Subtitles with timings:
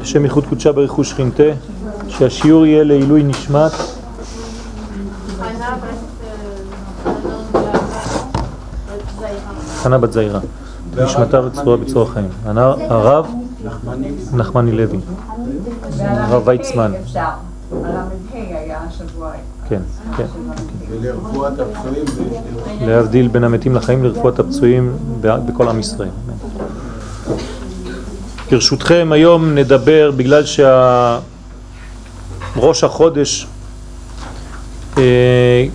[0.00, 1.42] בשם ייחוד קודשה ברכוש שכינתה,
[2.08, 3.72] שהשיעור יהיה לעילוי נשמת
[9.82, 10.40] חנה בת זעירה,
[10.96, 12.28] נשמתה וצרורה בצרור החיים.
[12.88, 13.26] הרב
[14.34, 14.98] נחמני לוי,
[16.00, 16.92] הרב ויצמן.
[19.68, 19.80] כן,
[20.16, 20.26] כן.
[20.90, 22.04] ולרפואת הפצועים
[22.80, 26.08] להבדיל בין המתים לחיים לרפואת הפצועים בכל עם ישראל.
[28.50, 30.42] ברשותכם היום נדבר, בגלל
[32.56, 33.46] שראש החודש
[34.98, 35.66] אה,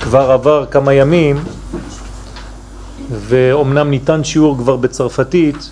[0.00, 1.44] כבר עבר כמה ימים
[3.10, 5.70] ואומנם ניתן שיעור כבר בצרפתית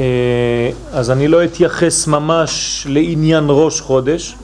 [0.00, 4.36] אה, אז אני לא אתייחס ממש לעניין ראש חודש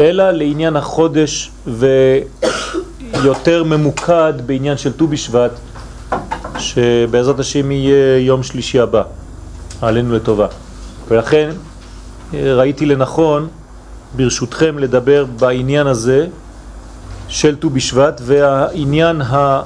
[0.00, 5.50] אלא לעניין החודש ויותר ממוקד בעניין של ט"ו בשבט
[6.62, 9.02] שבעזרת השם יהיה יום שלישי הבא
[9.82, 10.46] עלינו לטובה
[11.08, 11.50] ולכן
[12.34, 13.48] אה, ראיתי לנכון
[14.16, 16.26] ברשותכם לדבר בעניין הזה
[17.28, 19.62] של ט"ו בשבט והעניין ה...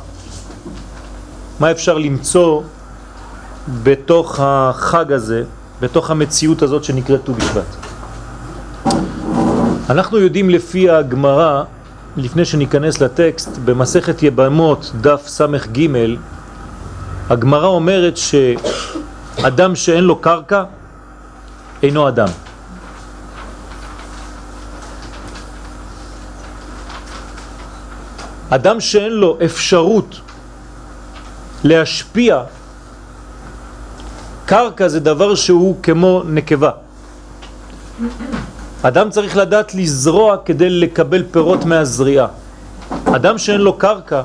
[1.61, 2.62] מה אפשר למצוא
[3.83, 5.44] בתוך החג הזה,
[5.81, 7.77] בתוך המציאות הזאת שנקראת ט"ו בשבט.
[9.91, 11.62] אנחנו יודעים לפי הגמרא,
[12.16, 15.86] לפני שניכנס לטקסט, במסכת יבמות דף סמך ג'
[17.30, 20.64] הגמרא אומרת שאדם שאין לו קרקע
[21.82, 22.28] אינו אדם.
[28.50, 30.20] אדם שאין לו אפשרות
[31.64, 32.42] להשפיע,
[34.47, 36.70] קרקע זה דבר שהוא כמו נקבה.
[38.82, 42.27] אדם צריך לדעת לזרוע כדי לקבל פירות מהזריעה.
[43.04, 44.22] אדם שאין לו קרקע,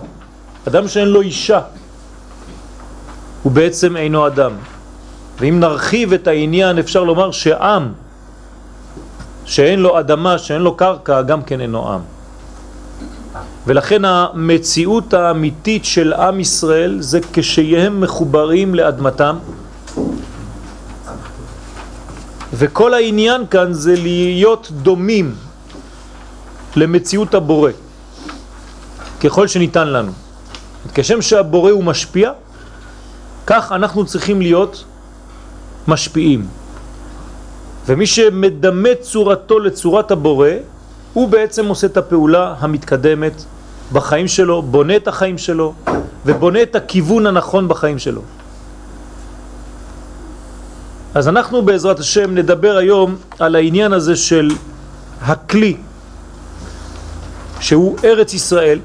[0.68, 1.60] אדם שאין לו אישה,
[3.44, 4.52] הוא בעצם אינו אדם.
[5.40, 7.92] ואם נרחיב את העניין אפשר לומר שעם
[9.46, 12.02] שאין לו אדמה, שאין לו קרקע, גם כן אינו עם.
[13.68, 19.38] ולכן המציאות האמיתית של עם ישראל זה כשהם מחוברים לאדמתם
[22.54, 25.36] וכל העניין כאן זה להיות דומים
[26.76, 27.72] למציאות הבורא
[29.24, 30.12] ככל שניתן לנו.
[30.94, 32.32] כשם שהבורא הוא משפיע,
[33.48, 34.84] כך אנחנו צריכים להיות
[35.88, 36.48] משפיעים.
[37.86, 40.50] ומי שמדמה צורתו לצורת הבורא,
[41.14, 43.44] הוא בעצם עושה את הפעולה המתקדמת
[43.92, 45.74] בחיים שלו, בונה את החיים שלו
[46.26, 48.22] ובונה את הכיוון הנכון בחיים שלו.
[51.16, 54.52] אז אנחנו בעזרת השם נדבר היום על העניין הזה של
[55.22, 55.78] הכלי
[57.60, 58.80] שהוא ארץ ישראל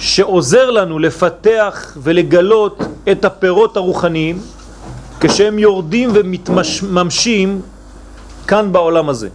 [0.00, 4.38] שעוזר לנו לפתח ולגלות את הפירות הרוחניים
[5.20, 7.60] כשהם יורדים ומתממשים
[8.46, 9.28] כאן בעולם הזה.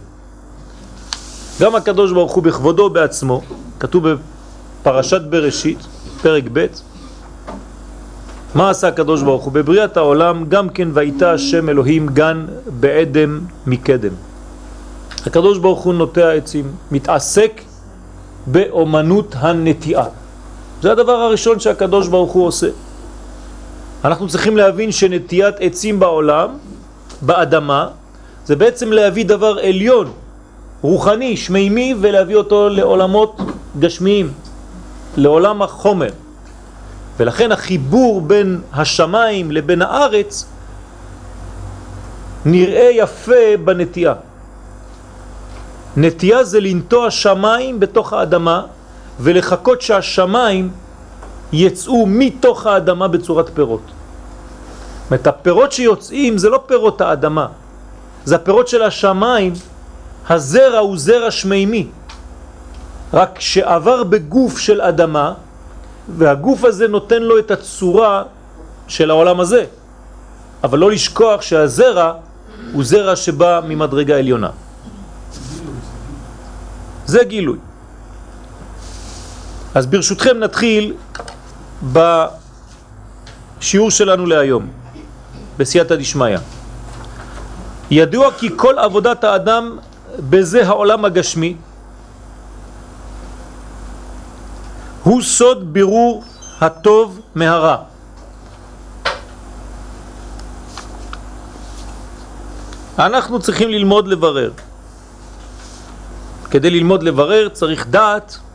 [1.60, 3.42] גם הקדוש ברוך הוא בכבודו בעצמו,
[3.80, 5.78] כתוב בפרשת בראשית,
[6.22, 6.66] פרק ב',
[8.54, 9.52] מה עשה הקדוש ברוך הוא?
[9.52, 12.46] בבריאת העולם גם כן והייתה השם אלוהים גן
[12.80, 14.12] בעדם מקדם.
[15.26, 17.60] הקדוש ברוך הוא נוטע עצים, מתעסק
[18.46, 20.25] באומנות הנטיעה.
[20.82, 22.68] זה הדבר הראשון שהקדוש ברוך הוא עושה.
[24.04, 26.58] אנחנו צריכים להבין שנטיית עצים בעולם,
[27.22, 27.88] באדמה,
[28.44, 30.12] זה בעצם להביא דבר עליון,
[30.82, 33.40] רוחני, שמימי, ולהביא אותו לעולמות
[33.78, 34.32] גשמיים,
[35.16, 36.10] לעולם החומר.
[37.16, 40.46] ולכן החיבור בין השמיים לבין הארץ
[42.44, 44.14] נראה יפה בנטייה.
[45.96, 48.62] נטייה זה לנטוע שמיים בתוך האדמה
[49.20, 50.70] ולחכות שהשמיים
[51.52, 53.80] יצאו מתוך האדמה בצורת פירות.
[53.86, 57.46] זאת אומרת, הפירות שיוצאים זה לא פירות האדמה,
[58.24, 59.52] זה הפירות של השמיים,
[60.28, 61.86] הזרע הוא זרע שמימי,
[63.14, 65.32] רק שעבר בגוף של אדמה,
[66.08, 68.22] והגוף הזה נותן לו את הצורה
[68.88, 69.64] של העולם הזה.
[70.64, 72.12] אבל לא לשכוח שהזרע
[72.72, 74.50] הוא זרע שבא ממדרגה עליונה.
[77.06, 77.58] זה גילוי.
[79.76, 80.94] אז ברשותכם נתחיל
[81.92, 84.68] בשיעור שלנו להיום,
[85.56, 86.38] בסייעתא דשמיא.
[87.90, 89.78] ידוע כי כל עבודת האדם
[90.30, 91.56] בזה העולם הגשמי
[95.02, 96.24] הוא סוד בירור
[96.60, 97.76] הטוב מהרע.
[102.98, 104.50] אנחנו צריכים ללמוד לברר.
[106.50, 108.45] כדי ללמוד לברר צריך דעת.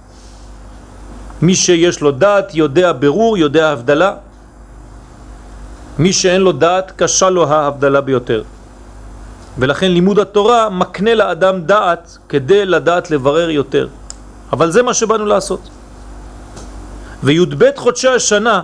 [1.41, 4.13] מי שיש לו דעת יודע ברור, יודע הבדלה.
[5.99, 8.43] מי שאין לו דעת קשה לו ההבדלה ביותר.
[9.57, 13.87] ולכן לימוד התורה מקנה לאדם דעת כדי לדעת לברר יותר.
[14.53, 15.69] אבל זה מה שבאנו לעשות.
[17.23, 18.61] וי"ב חודשי השנה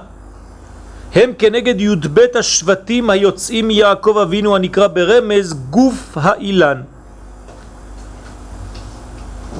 [1.15, 6.81] הם כנגד י"ב השבטים היוצאים מיעקב אבינו הנקרא ברמז גוף האילן.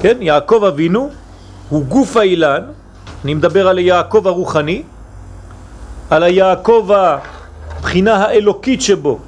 [0.00, 1.10] כן, יעקב אבינו
[1.68, 2.62] הוא גוף האילן,
[3.24, 4.82] אני מדבר על יעקב הרוחני,
[6.10, 9.18] על היעקב הבחינה האלוקית שבו,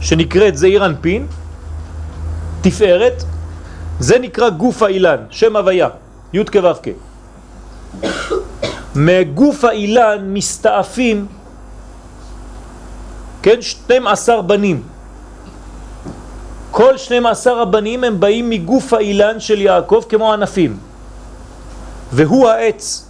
[0.00, 1.26] שנקראת זעיר אנפין,
[2.60, 3.22] תפארת,
[4.00, 5.88] זה נקרא גוף האילן, שם הוויה,
[6.32, 6.90] י' כו'.
[8.94, 11.26] מגוף האילן מסתעפים,
[13.42, 14.82] כן, 12 בנים.
[16.70, 20.85] כל 12 הבנים הם באים מגוף האילן של יעקב כמו ענפים.
[22.12, 23.08] והוא העץ.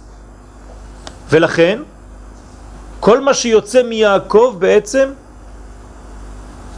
[1.29, 1.79] ולכן,
[2.99, 5.09] כל מה שיוצא מיעקב בעצם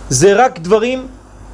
[0.10, 1.08] זה רק דברים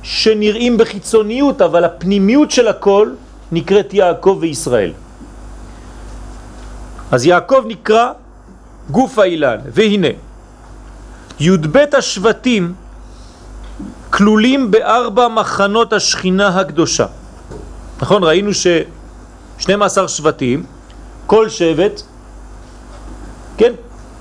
[0.03, 3.13] שנראים בחיצוניות, אבל הפנימיות של הכל
[3.51, 4.93] נקראת יעקב וישראל.
[7.11, 8.11] אז יעקב נקרא
[8.91, 10.07] גוף האילן, והנה,
[11.39, 12.73] י"ב השבטים
[14.09, 17.05] כלולים בארבע מחנות השכינה הקדושה.
[18.01, 18.51] נכון, ראינו
[19.57, 20.65] ש-12 שבטים,
[21.25, 22.01] כל שבט,
[23.57, 23.73] כן,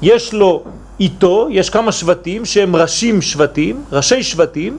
[0.02, 0.64] יש לו
[1.00, 4.78] איתו, יש כמה שבטים שהם ראשים שבטים, ראשי שבטים,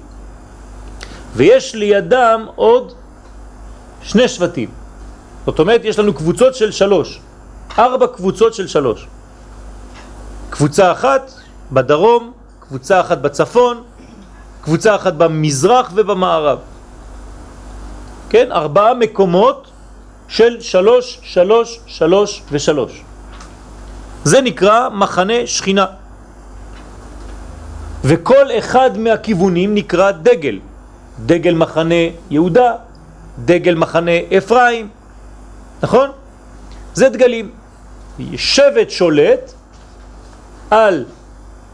[1.35, 2.93] ויש לידם עוד
[4.01, 4.69] שני שבטים.
[5.45, 7.19] זאת אומרת, יש לנו קבוצות של שלוש.
[7.79, 9.07] ארבע קבוצות של שלוש.
[10.49, 11.31] קבוצה אחת
[11.71, 13.83] בדרום, קבוצה אחת בצפון,
[14.61, 16.59] קבוצה אחת במזרח ובמערב.
[18.29, 18.51] כן?
[18.51, 19.64] ארבעה מקומות
[20.27, 23.01] של שלוש, שלוש, שלוש ושלוש.
[24.23, 25.85] זה נקרא מחנה שכינה.
[28.03, 30.59] וכל אחד מהכיוונים נקרא דגל.
[31.25, 32.73] דגל מחנה יהודה,
[33.45, 34.89] דגל מחנה אפרים,
[35.83, 36.09] נכון?
[36.93, 37.51] זה דגלים.
[38.35, 39.53] שבט שולט
[40.71, 41.05] על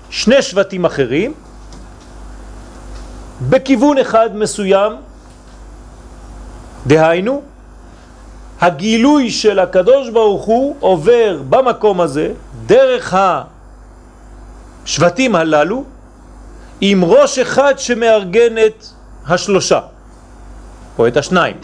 [0.10, 1.34] שני שבטים אחרים
[3.50, 4.94] בכיוון אחד מסוים,
[6.88, 7.42] דהיינו,
[8.62, 12.32] הגילוי של הקדוש ברוך הוא עובר במקום הזה,
[12.66, 13.16] דרך
[14.86, 15.84] השבטים הללו,
[16.82, 18.86] עם ראש אחד שמארגן את
[19.28, 19.80] השלושה,
[21.00, 21.58] או את השניים.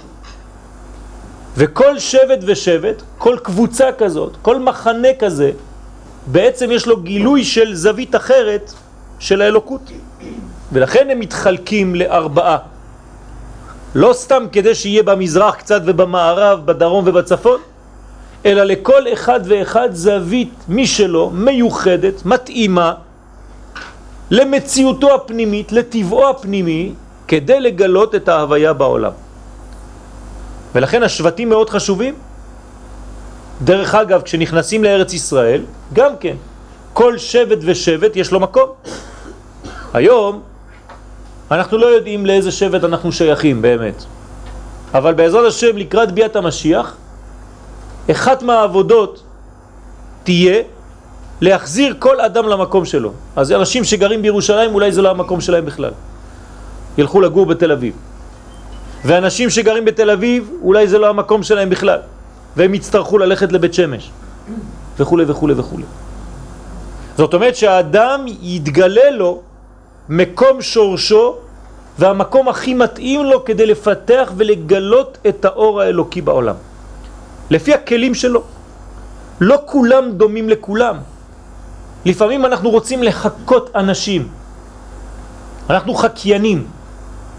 [1.58, 5.52] וכל שבט ושבט, כל קבוצה כזאת, כל מחנה כזה,
[6.28, 8.74] בעצם יש לו גילוי של זווית אחרת
[9.20, 9.82] של האלוקות.
[10.72, 12.58] ולכן הם מתחלקים לארבעה.
[13.98, 17.60] לא סתם כדי שיהיה במזרח קצת ובמערב, בדרום ובצפון,
[18.46, 22.94] אלא לכל אחד ואחד זווית משלו, מיוחדת, מתאימה,
[24.32, 26.94] למציאותו הפנימית, לטבעו הפנימי,
[27.28, 29.12] כדי לגלות את ההוויה בעולם.
[30.76, 32.16] ולכן השבטים מאוד חשובים.
[33.64, 35.62] דרך אגב, כשנכנסים לארץ ישראל,
[35.94, 36.36] גם כן,
[36.94, 38.70] כל שבט ושבט יש לו מקום.
[39.94, 40.42] היום
[41.52, 44.04] אנחנו לא יודעים לאיזה שבט אנחנו שייכים באמת.
[44.94, 46.96] אבל בעזרת השם לקראת ביאת המשיח,
[48.12, 49.24] אחת מהעבודות
[50.24, 50.62] תהיה
[51.42, 53.12] להחזיר כל אדם למקום שלו.
[53.36, 55.92] אז אנשים שגרים בירושלים אולי זה לא המקום שלהם בכלל.
[56.98, 57.94] ילכו לגור בתל אביב.
[59.06, 62.00] ואנשים שגרים בתל אביב, אולי זה לא המקום שלהם בכלל,
[62.58, 64.12] והם יצטרכו ללכת לבית שמש,
[65.00, 65.78] וכו' וכו' וכו'.
[67.18, 69.42] זאת אומרת שהאדם יתגלה לו
[70.10, 71.36] מקום שורשו
[72.00, 76.56] והמקום הכי מתאים לו כדי לפתח ולגלות את האור האלוקי בעולם.
[77.50, 78.44] לפי הכלים שלו.
[79.42, 80.98] לא כולם דומים לכולם.
[82.06, 84.28] לפעמים אנחנו רוצים לחכות אנשים.
[85.70, 86.68] אנחנו חקיינים.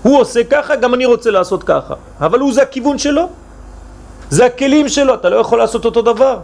[0.02, 1.94] הוא עושה ככה, גם אני רוצה לעשות ככה.
[2.20, 3.28] אבל הוא זה הכיוון שלו.
[4.30, 6.38] זה הכלים שלו, אתה לא יכול לעשות אותו דבר.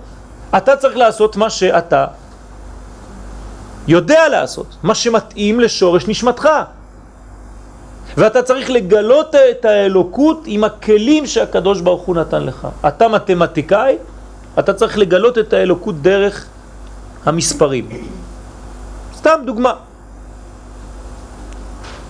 [0.57, 2.07] אתה צריך לעשות מה שאתה
[3.89, 6.49] יודע לעשות, מה שמתאים לשורש נשמתך.
[8.17, 12.69] ואתה צריך לגלות את האלוקות עם הכלים שהקדוש ברוך הוא נתן לך.
[12.89, 13.97] אתה מתמטיקאי,
[14.59, 16.47] אתה צריך לגלות את האלוקות דרך
[17.25, 17.89] המספרים.
[19.17, 19.73] סתם דוגמה.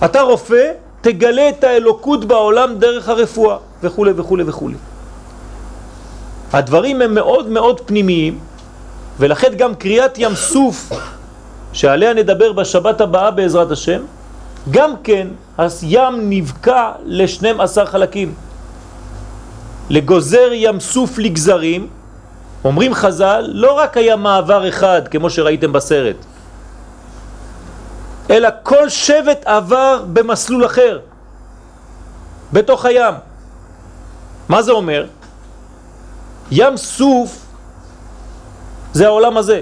[0.05, 0.71] אתה רופא,
[1.01, 4.69] תגלה את האלוקות בעולם דרך הרפואה וכו' וכו' וכו'.
[6.53, 8.39] הדברים הם מאוד מאוד פנימיים
[9.19, 10.89] ולכן גם קריאת ים סוף
[11.73, 14.01] שעליה נדבר בשבת הבאה בעזרת השם
[14.71, 18.33] גם כן הים נבקע ל-12 חלקים
[19.89, 21.87] לגוזר ים סוף לגזרים
[22.63, 26.15] אומרים חז"ל לא רק היה מעבר אחד כמו שראיתם בסרט
[28.29, 30.99] אלא כל שבט עבר במסלול אחר,
[32.53, 33.13] בתוך הים.
[34.49, 35.05] מה זה אומר?
[36.51, 37.45] ים סוף
[38.93, 39.61] זה העולם הזה.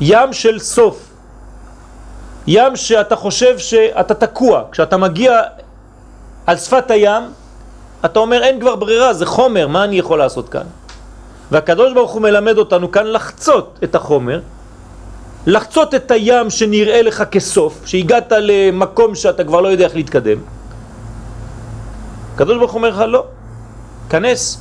[0.00, 1.07] ים של סוף.
[2.50, 4.62] ים שאתה חושב שאתה תקוע.
[4.72, 5.40] כשאתה מגיע
[6.46, 7.22] על שפת הים,
[8.04, 10.66] אתה אומר אין כבר ברירה, זה חומר, מה אני יכול לעשות כאן?
[11.50, 14.40] והקדוש ברוך הוא מלמד אותנו כאן לחצות את החומר,
[15.46, 20.38] לחצות את הים שנראה לך כסוף, שהגעת למקום שאתה כבר לא יודע איך להתקדם.
[22.34, 23.24] הקדוש ברוך הוא אומר לך לא,
[24.10, 24.60] כנס,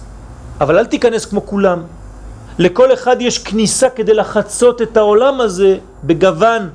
[0.62, 1.84] אבל אל תיכנס כמו כולם.
[2.60, 6.70] לכל אחד יש כניסה כדי לחצות את העולם הזה בגוון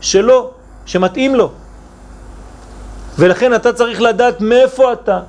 [0.00, 0.50] שלו,
[0.86, 1.50] שמתאים לו.
[3.18, 5.20] ולכן אתה צריך לדעת מאיפה אתה,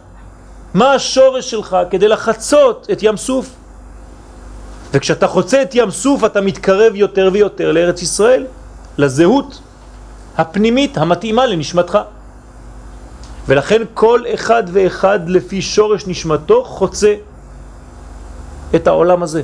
[0.74, 3.50] מה השורש שלך כדי לחצות את ים סוף.
[4.94, 8.46] וכשאתה חוצה את ים סוף אתה מתקרב יותר ויותר לארץ ישראל,
[8.98, 9.62] לזהות
[10.38, 12.00] הפנימית המתאימה לנשמתך.
[13.48, 17.16] ולכן כל אחד ואחד לפי שורש נשמתו חוצה
[18.75, 19.44] את העולם הזה.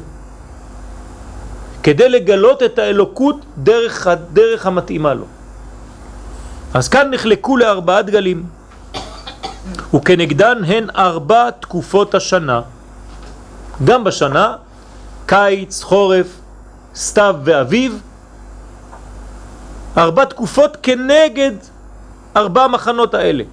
[1.88, 5.26] כדי לגלות את האלוקות דרך הדרך המתאימה לו.
[6.74, 8.44] אז כאן נחלקו לארבעה דגלים,
[9.96, 12.62] וכנגדן הן ארבע תקופות השנה.
[13.84, 14.56] גם בשנה,
[15.26, 16.28] קיץ, חורף,
[16.96, 18.02] סתיו ואביב,
[19.98, 21.52] ארבע תקופות כנגד
[22.36, 23.44] ארבע מחנות האלה.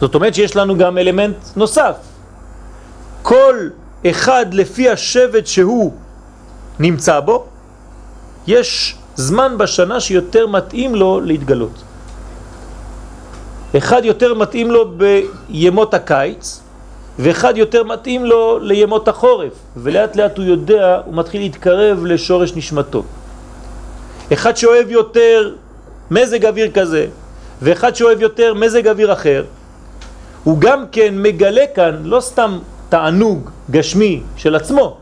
[0.00, 1.96] זאת אומרת שיש לנו גם אלמנט נוסף.
[3.22, 3.68] כל
[4.06, 5.92] אחד לפי השבט שהוא
[6.80, 7.44] נמצא בו,
[8.46, 11.82] יש זמן בשנה שיותר מתאים לו להתגלות.
[13.76, 16.60] אחד יותר מתאים לו בימות הקיץ,
[17.18, 23.02] ואחד יותר מתאים לו לימות החורף, ולאט לאט הוא יודע, הוא מתחיל להתקרב לשורש נשמתו.
[24.32, 25.54] אחד שאוהב יותר
[26.10, 27.06] מזג אוויר כזה,
[27.62, 29.44] ואחד שאוהב יותר מזג אוויר אחר,
[30.44, 32.58] הוא גם כן מגלה כאן לא סתם
[32.88, 34.96] תענוג גשמי של עצמו,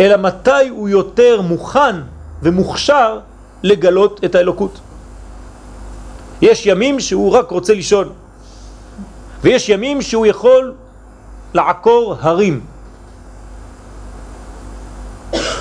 [0.00, 1.96] אלא מתי הוא יותר מוכן
[2.42, 3.18] ומוכשר
[3.62, 4.80] לגלות את האלוקות.
[6.42, 8.12] יש ימים שהוא רק רוצה לישון,
[9.42, 10.74] ויש ימים שהוא יכול
[11.54, 12.60] לעקור הרים.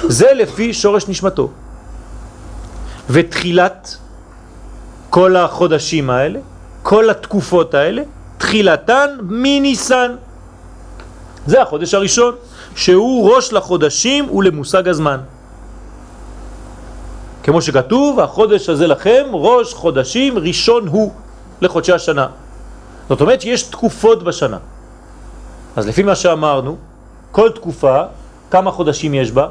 [0.08, 1.50] זה לפי שורש נשמתו.
[3.10, 3.98] ותחילת
[5.10, 6.40] כל החודשים האלה,
[6.84, 8.02] כל התקופות האלה,
[8.38, 10.16] תחילתן מניסן.
[11.48, 12.36] זה החודש הראשון,
[12.76, 15.20] שהוא ראש לחודשים ולמושג הזמן.
[17.44, 21.12] כמו שכתוב, החודש הזה לכם, ראש חודשים ראשון הוא
[21.62, 22.28] לחודשי השנה.
[23.10, 24.58] זאת אומרת שיש תקופות בשנה.
[25.76, 26.78] אז לפי מה שאמרנו,
[27.32, 28.04] כל תקופה,
[28.52, 29.48] כמה חודשים יש בה?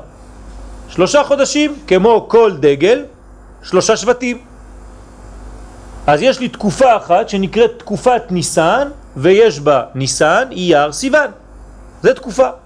[0.88, 3.04] שלושה חודשים, כמו כל דגל,
[3.62, 4.38] שלושה שבטים.
[6.06, 11.30] אז יש לי תקופה אחת שנקראת תקופת ניסן, ויש בה ניסן, אייר, סיוון.
[12.02, 12.63] זה תקופה.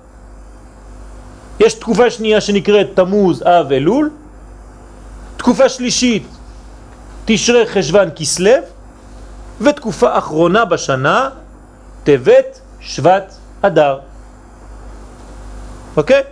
[1.61, 4.11] יש תקופה שנייה שנקראת תמוז, אב, אלול,
[5.37, 6.27] תקופה שלישית
[7.25, 8.63] תשרה, חשבן, כסלב,
[9.61, 11.31] ותקופה אחרונה בשנה
[12.05, 13.99] טבת, שבט, אדר.
[15.97, 16.23] אוקיי?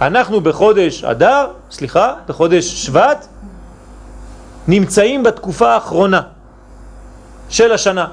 [0.00, 3.26] אנחנו בחודש אדר, סליחה, בחודש שבט,
[4.68, 6.22] נמצאים בתקופה האחרונה
[7.48, 8.06] של השנה.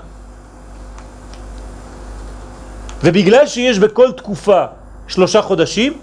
[3.03, 4.65] ובגלל שיש בכל תקופה
[5.07, 5.93] שלושה חודשים,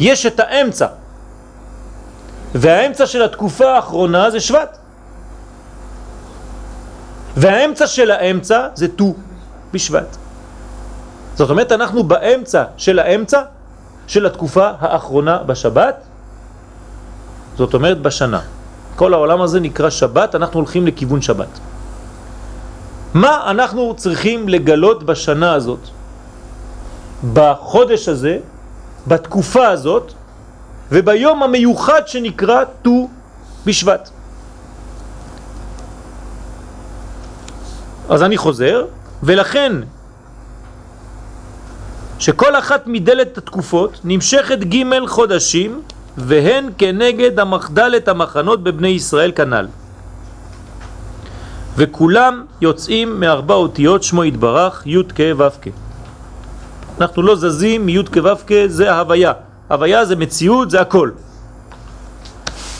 [0.00, 0.86] יש את האמצע.
[2.54, 4.78] והאמצע של התקופה האחרונה זה שבט.
[7.36, 9.14] והאמצע של האמצע זה ט"ו
[9.72, 10.16] בשבט.
[11.34, 13.42] זאת אומרת, אנחנו באמצע של האמצע
[14.06, 15.96] של התקופה האחרונה בשבת,
[17.56, 18.40] זאת אומרת בשנה.
[18.96, 21.52] כל העולם הזה נקרא שבת, אנחנו הולכים לכיוון שבת.
[23.14, 25.80] מה אנחנו צריכים לגלות בשנה הזאת,
[27.32, 28.38] בחודש הזה,
[29.06, 30.12] בתקופה הזאת,
[30.92, 33.08] וביום המיוחד שנקרא ט"ו
[33.66, 34.10] בשבט.
[38.08, 38.84] אז אני חוזר,
[39.22, 39.72] ולכן
[42.18, 45.82] שכל אחת מדלת התקופות נמשכת ג' חודשים
[46.16, 49.66] והן כנגד המחדלת המחנות בבני ישראל כנ"ל.
[51.76, 55.89] וכולם יוצאים מארבע אותיות שמו יתברך י' כ' ו' כ'.
[57.00, 59.32] אנחנו לא זזים מי' כ' ו' כ' זה ההוויה.
[59.68, 61.10] הוויה זה מציאות, זה הכל.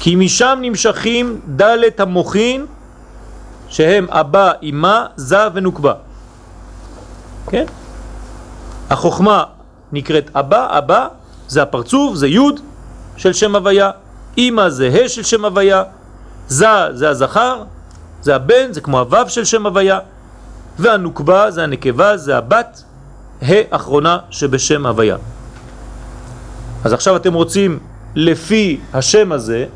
[0.00, 2.66] כי משם נמשכים דלת המוחין
[3.68, 5.94] שהם אבא, אמא, זה ונוקבה.
[7.46, 7.64] כן?
[8.90, 9.44] החוכמה
[9.92, 11.08] נקראת אבא, אבא
[11.48, 12.60] זה הפרצוף, זה יוד
[13.16, 13.90] של שם הוויה,
[14.38, 15.82] אמא זה ה' של שם הוויה,
[16.48, 17.62] זה זה הזכר,
[18.22, 19.98] זה הבן, זה כמו הוו של שם הוויה,
[20.78, 22.82] והנוקבה זה הנקבה, זה הבת,
[23.42, 25.16] ה' אחרונה שבשם הוויה.
[26.85, 27.78] אז עכשיו אתם רוצים,
[28.14, 29.66] לפי השם הזה,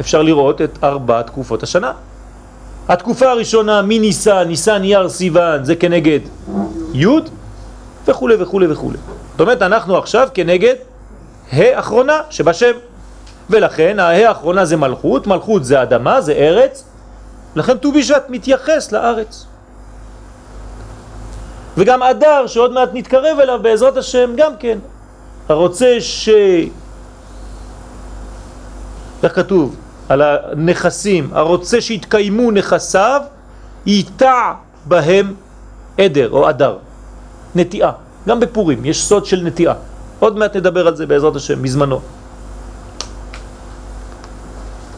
[0.00, 1.92] אפשר לראות את ארבע תקופות השנה.
[2.88, 6.20] התקופה הראשונה מניסן, ניסן, יר, סיוון, זה כנגד
[6.94, 7.06] י'
[8.06, 8.90] וכו' וכו' וכו'.
[9.30, 10.74] זאת אומרת, אנחנו עכשיו כנגד
[11.52, 12.72] ה' אחרונה שבשם.
[13.50, 16.84] ולכן הה האחרונה זה מלכות, מלכות זה אדמה, זה ארץ,
[17.56, 19.46] לכן ט"ו בשבט מתייחס לארץ.
[21.78, 24.78] וגם אדר שעוד מעט נתקרב אליו בעזרת השם גם כן.
[25.48, 26.28] הרוצה ש...
[29.22, 29.76] איך כתוב?
[30.08, 33.20] על הנכסים, הרוצה שיתקיימו נכסיו,
[33.86, 34.52] ייטע
[34.84, 35.34] בהם
[35.98, 36.76] עדר או אדר,
[37.54, 37.92] נטיעה.
[38.28, 39.74] גם בפורים יש סוד של נטיעה.
[40.18, 42.00] עוד מעט נדבר על זה בעזרת השם, בזמנו.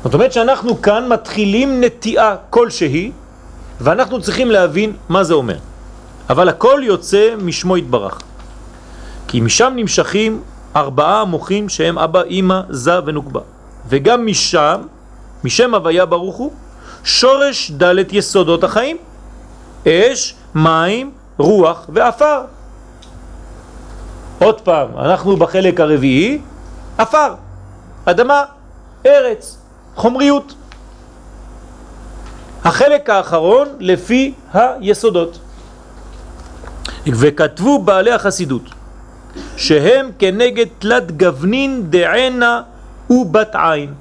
[0.05, 3.13] זאת אומרת שאנחנו כאן מתחילים נטיעה כלשהי,
[3.81, 5.70] ואנחנו צריכים להבין מה זה אומר.
[6.31, 8.21] אבל הכל יוצא משמו יתברך.
[9.29, 10.43] כי משם נמשכים
[10.77, 13.41] ארבעה מוחים שהם אבא, אמא, זה ונוקבה.
[13.89, 14.81] וגם משם,
[15.45, 16.53] משם הוויה ברוך הוא,
[17.05, 18.97] שורש דלת יסודות החיים.
[19.89, 22.41] אש, מים, רוח ואפר.
[24.39, 26.39] עוד פעם, אנחנו בחלק הרביעי,
[26.97, 27.35] אפר,
[28.05, 28.43] אדמה,
[29.07, 29.59] ארץ.
[29.97, 30.55] חומריות.
[32.65, 35.39] החלק האחרון לפי היסודות.
[37.07, 38.62] וכתבו בעלי החסידות
[39.57, 42.62] שהם כנגד תלת גוונין דענה
[43.11, 43.95] ובת עין.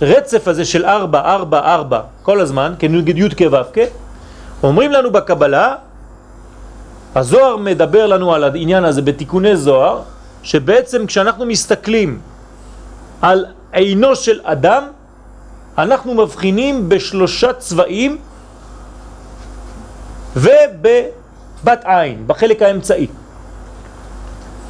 [0.00, 3.78] הרצף הזה של ארבע, ארבע, ארבע, כל הזמן, כנגד י' כו' כ',
[4.62, 5.74] אומרים לנו בקבלה,
[7.14, 10.02] הזוהר מדבר לנו על העניין הזה בתיקוני זוהר,
[10.42, 12.18] שבעצם כשאנחנו מסתכלים
[13.22, 14.84] על עינו של אדם,
[15.78, 18.18] אנחנו מבחינים בשלושה צבעים
[20.36, 23.06] ובבת עין, בחלק האמצעי.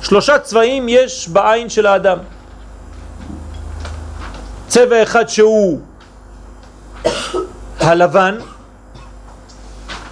[0.02, 2.18] שלושה צבעים יש בעין של האדם.
[4.68, 5.80] צבע אחד שהוא
[7.80, 8.38] הלבן,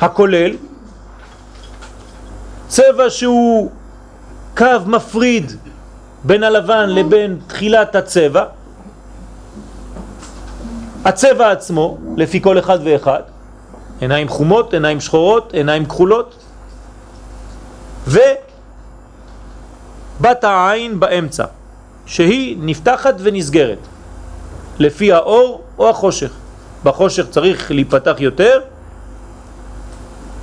[0.01, 0.57] הכולל,
[2.69, 3.71] צבע שהוא
[4.57, 5.53] קו מפריד
[6.25, 8.45] בין הלבן לבין תחילת הצבע,
[11.05, 13.23] הצבע עצמו, לפי כל אחד ואחד,
[14.01, 16.35] עיניים חומות, עיניים שחורות, עיניים כחולות,
[18.07, 18.25] ובת
[20.45, 21.45] העין באמצע,
[22.07, 23.79] שהיא נפתחת ונסגרת,
[24.79, 26.31] לפי האור או החושך.
[26.85, 28.61] בחושך צריך להיפתח יותר,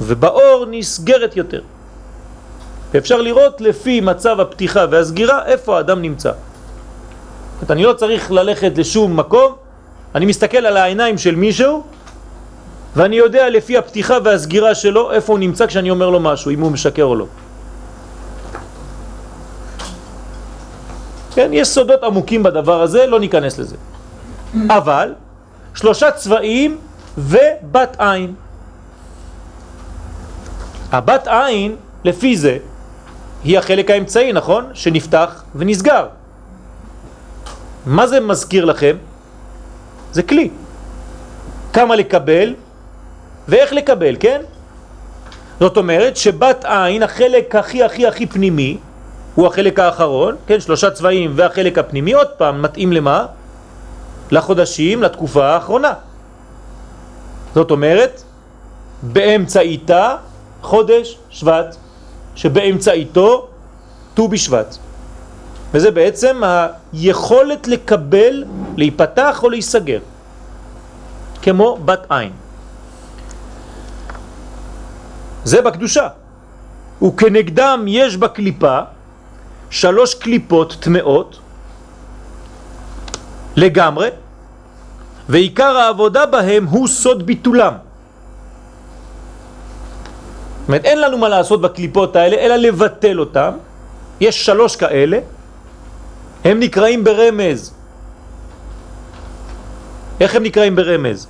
[0.02, 1.62] ובאור נסגרת יותר.
[2.94, 6.32] ואפשר לראות לפי מצב הפתיחה והסגירה איפה האדם נמצא.
[7.70, 9.56] אני לא צריך ללכת לשום מקום,
[10.16, 11.84] אני מסתכל על העיניים של מישהו
[12.98, 16.72] ואני יודע לפי הפתיחה והסגירה שלו איפה הוא נמצא כשאני אומר לו משהו, אם הוא
[16.72, 17.26] משקר או לא.
[21.34, 23.76] כן, יש סודות עמוקים בדבר הזה, לא ניכנס לזה.
[24.70, 25.14] אבל
[25.76, 26.78] שלושה צבעים
[27.18, 28.34] ובת עין.
[30.92, 32.58] הבת עין, לפי זה,
[33.44, 34.66] היא החלק האמצעי, נכון?
[34.74, 36.08] שנפתח ונסגר.
[37.86, 38.98] מה זה מזכיר לכם?
[40.12, 40.50] זה כלי.
[41.74, 42.67] כמה לקבל
[43.48, 44.42] ואיך לקבל, כן?
[45.60, 48.78] זאת אומרת שבת עין, החלק הכי הכי הכי פנימי,
[49.36, 50.60] הוא החלק האחרון, כן?
[50.60, 53.26] שלושה צבעים והחלק הפנימי, עוד פעם, מתאים למה?
[54.32, 55.94] לחודשים, לתקופה האחרונה.
[57.56, 58.22] זאת אומרת,
[59.04, 60.16] באמצעיתה
[60.62, 61.76] חודש שבט.
[62.38, 63.48] שבאמצעיתו
[64.14, 64.78] ט"ו בשבט.
[65.74, 66.42] וזה בעצם
[66.94, 68.44] היכולת לקבל,
[68.78, 70.00] להיפתח או להיסגר,
[71.42, 72.32] כמו בת עין.
[75.48, 76.08] זה בקדושה.
[77.02, 78.80] וכנגדם יש בקליפה
[79.70, 81.40] שלוש קליפות טמאות
[83.56, 84.10] לגמרי,
[85.30, 87.74] ועיקר העבודה בהם הוא סוד ביטולם.
[90.60, 93.52] זאת אומרת, אין לנו מה לעשות בקליפות האלה, אלא לבטל אותם.
[94.20, 95.20] יש שלוש כאלה,
[96.44, 97.74] הם נקראים ברמז.
[100.20, 101.28] איך הם נקראים ברמז?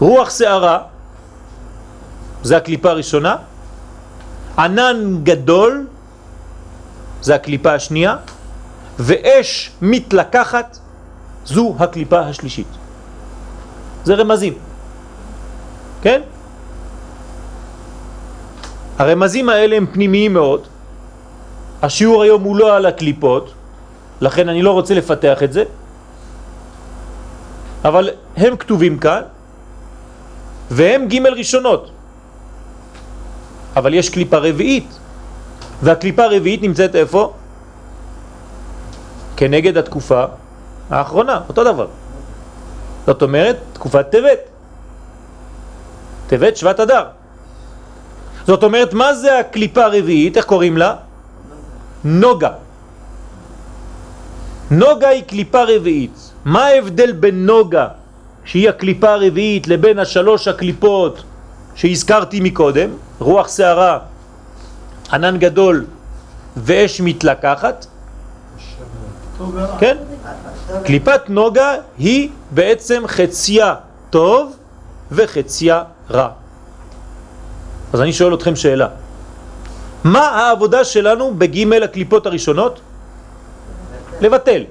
[0.00, 0.93] רוח שערה,
[2.44, 3.36] זה הקליפה הראשונה,
[4.58, 5.86] ענן גדול,
[7.22, 8.16] זה הקליפה השנייה,
[8.98, 10.78] ואש מתלקחת,
[11.44, 12.66] זו הקליפה השלישית.
[14.04, 14.54] זה רמזים,
[16.02, 16.20] כן?
[18.98, 20.66] הרמזים האלה הם פנימיים מאוד,
[21.82, 23.52] השיעור היום הוא לא על הקליפות,
[24.20, 25.64] לכן אני לא רוצה לפתח את זה,
[27.84, 29.22] אבל הם כתובים כאן,
[30.70, 31.93] והם ג' ראשונות.
[33.76, 34.98] אבל יש קליפה רביעית,
[35.82, 37.32] והקליפה הרביעית נמצאת איפה?
[39.36, 40.24] כנגד התקופה
[40.90, 41.86] האחרונה, אותו דבר.
[43.06, 44.38] זאת אומרת, תקופת טבת.
[46.26, 47.04] טבת שבט אדר.
[48.46, 50.36] זאת אומרת, מה זה הקליפה הרביעית?
[50.36, 50.96] איך קוראים לה?
[52.04, 52.50] נוגה.
[54.70, 56.30] נוגה היא קליפה רביעית.
[56.44, 57.88] מה ההבדל בין נוגה,
[58.44, 61.22] שהיא הקליפה הרביעית, לבין השלוש הקליפות
[61.74, 63.98] שהזכרתי מקודם, רוח שערה,
[65.12, 65.84] ענן גדול
[66.56, 67.86] ואש מתלקחת?
[69.78, 69.96] כן?
[70.84, 73.74] קליפת נוגה היא בעצם חציה
[74.10, 74.56] טוב
[75.12, 76.28] וחציה רע.
[77.92, 78.88] אז אני שואל אתכם שאלה.
[80.04, 82.80] מה העבודה שלנו בגימל הקליפות הראשונות?
[84.20, 84.62] לבטל.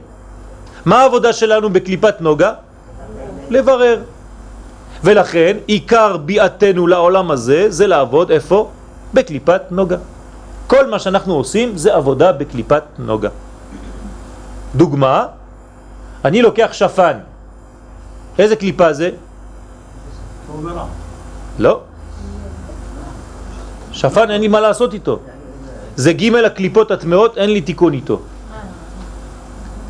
[0.85, 2.53] מה העבודה שלנו בקליפת נוגה?
[3.49, 4.01] לברר.
[5.03, 8.69] ולכן עיקר ביאתנו לעולם הזה זה לעבוד איפה?
[9.13, 9.97] בקליפת נוגה.
[10.67, 13.29] כל מה שאנחנו עושים זה עבודה בקליפת נוגה.
[14.75, 15.25] דוגמה,
[16.25, 17.17] אני לוקח שפן.
[18.39, 19.09] איזה קליפה זה?
[21.59, 21.79] לא.
[23.91, 25.19] שפן אין לי מה לעשות איתו.
[25.95, 28.19] זה ג' הקליפות הטמעות, אין לי תיקון איתו.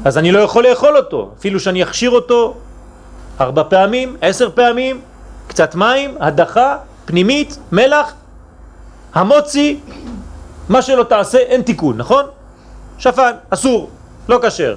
[0.06, 2.56] אז אני לא יכול לאכול אותו, אפילו שאני אכשיר אותו
[3.44, 5.02] ארבע פעמים, עשר פעמים,
[5.48, 8.14] קצת מים, הדחה, פנימית, מלח,
[9.14, 9.80] המוצי,
[10.70, 12.26] מה שלא תעשה אין תיקון, נכון?
[12.98, 13.90] שפן, אסור,
[14.30, 14.76] לא כשר,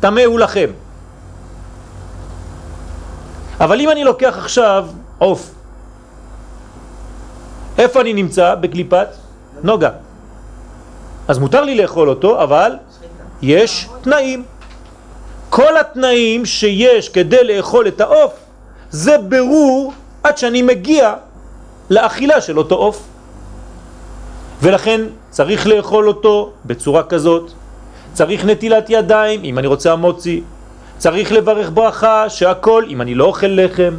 [0.00, 0.70] טמא הוא לכם.
[3.60, 4.86] אבל אם אני לוקח עכשיו
[5.18, 5.54] עוף,
[7.78, 8.54] איפה אני נמצא?
[8.54, 9.08] בקליפת
[9.62, 9.90] נוגה.
[11.28, 12.76] אז מותר לי לאכול אותו, אבל
[13.42, 14.44] יש תנאים.
[15.52, 18.32] כל התנאים שיש כדי לאכול את העוף
[18.90, 21.14] זה ברור עד שאני מגיע
[21.90, 23.02] לאכילה של אותו עוף.
[24.62, 27.52] ולכן צריך לאכול אותו בצורה כזאת,
[28.12, 30.42] צריך נטילת ידיים אם אני רוצה המוצי,
[30.98, 33.94] צריך לברך ברכה שהכל אם אני לא אוכל לחם,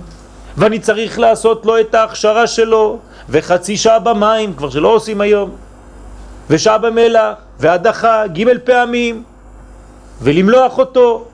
[0.57, 2.97] ואני צריך לעשות לו את ההכשרה שלו,
[3.29, 5.49] וחצי שעה במים, כבר שלא עושים היום,
[6.49, 9.23] ושעה במלח, והדחה, ג' פעמים,
[10.21, 11.25] ולמלוח אותו,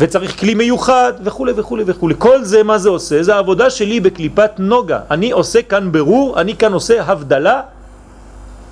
[0.00, 2.08] וצריך כלי מיוחד וכו' וכו' וכו'.
[2.18, 3.22] כל זה מה זה עושה?
[3.22, 5.00] זה העבודה שלי בקליפת נוגה.
[5.10, 7.62] אני עושה כאן ברור, אני כאן עושה הבדלה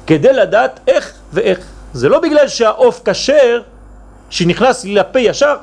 [0.07, 1.59] כדי לדעת איך ואיך.
[1.93, 3.61] זה לא בגלל שהעוף כשר
[4.31, 5.57] שנכנס לי לפה ישר,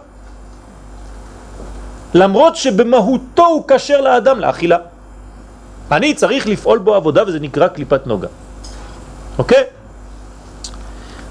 [2.13, 4.77] למרות שבמהותו הוא כשר לאדם לאכילה.
[5.91, 8.27] אני צריך לפעול בו עבודה וזה נקרא קליפת נוגה.
[9.37, 9.63] אוקיי?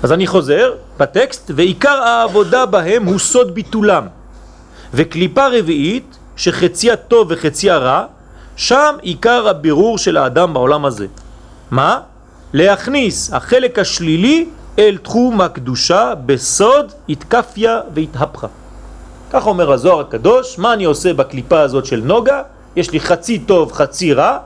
[0.02, 4.19] אז אני חוזר בטקסט, ועיקר העבודה בהם הוא סוד ביטולם.
[4.94, 8.04] וקליפה רביעית, שחציה טוב וחציה רע,
[8.56, 11.06] שם עיקר הבירור של האדם בעולם הזה.
[11.70, 12.00] מה?
[12.52, 14.48] להכניס החלק השלילי
[14.78, 18.46] אל תחום הקדושה בסוד התקפיה והתהפכה.
[19.32, 22.42] כך אומר הזוהר הקדוש, מה אני עושה בקליפה הזאת של נוגה?
[22.76, 24.38] יש לי חצי טוב, חצי רע,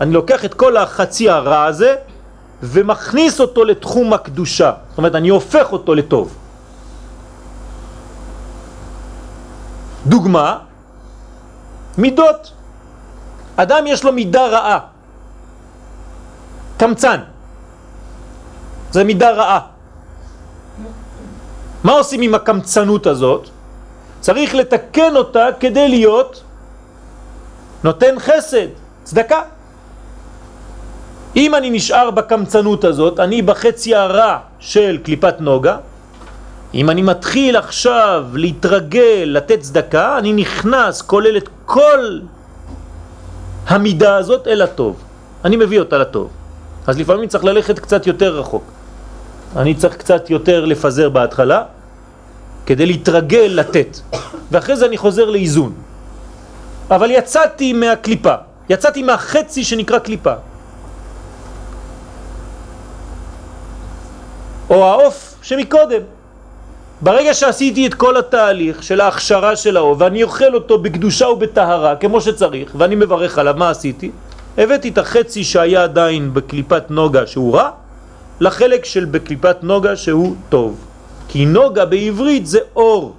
[0.00, 1.94] אני לוקח את כל החצי הרע הזה
[2.62, 4.72] ומכניס אותו לתחום הקדושה.
[4.88, 6.34] זאת אומרת, אני הופך אותו לטוב.
[10.06, 10.58] דוגמה,
[11.98, 12.52] מידות.
[13.56, 14.78] אדם יש לו מידה רעה,
[16.76, 17.20] קמצן,
[18.90, 19.60] זה מידה רעה.
[21.84, 23.48] מה עושים עם הקמצנות הזאת?
[24.20, 26.42] צריך לתקן אותה כדי להיות
[27.84, 28.66] נותן חסד,
[29.04, 29.42] צדקה.
[31.36, 35.76] אם אני נשאר בקמצנות הזאת, אני בחצי הרע של קליפת נוגה,
[36.74, 42.18] אם אני מתחיל עכשיו להתרגל, לתת צדקה, אני נכנס, כולל את כל
[43.66, 44.96] המידה הזאת אל הטוב.
[45.44, 46.30] אני מביא אותה לטוב.
[46.86, 48.64] אז לפעמים צריך ללכת קצת יותר רחוק.
[49.56, 51.64] אני צריך קצת יותר לפזר בהתחלה,
[52.66, 53.98] כדי להתרגל לתת.
[54.50, 55.72] ואחרי זה אני חוזר לאיזון.
[56.90, 58.34] אבל יצאתי מהקליפה,
[58.68, 60.34] יצאתי מהחצי שנקרא קליפה.
[64.70, 66.02] או העוף שמקודם.
[67.02, 72.20] ברגע שעשיתי את כל התהליך של ההכשרה של העוף ואני אוכל אותו בקדושה ובטהרה כמו
[72.20, 74.10] שצריך ואני מברך עליו, מה עשיתי?
[74.58, 77.70] הבאתי את החצי שהיה עדיין בקליפת נוגה שהוא רע
[78.40, 80.76] לחלק של בקליפת נוגה שהוא טוב.
[81.28, 83.14] כי נוגה בעברית זה אור.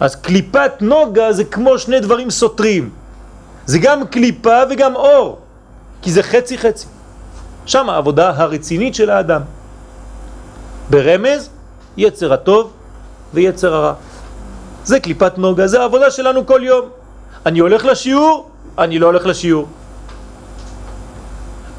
[0.00, 2.90] אז קליפת נוגה זה כמו שני דברים סותרים.
[3.66, 5.38] זה גם קליפה וגם אור,
[6.02, 6.86] כי זה חצי חצי.
[7.66, 9.42] שם העבודה הרצינית של האדם.
[10.90, 11.50] ברמז,
[11.98, 12.72] יצר הטוב
[13.34, 13.92] ויצר הרע.
[14.84, 16.88] זה קליפת נוגה, זה העבודה שלנו כל יום.
[17.46, 19.66] אני הולך לשיעור, אני לא הולך לשיעור.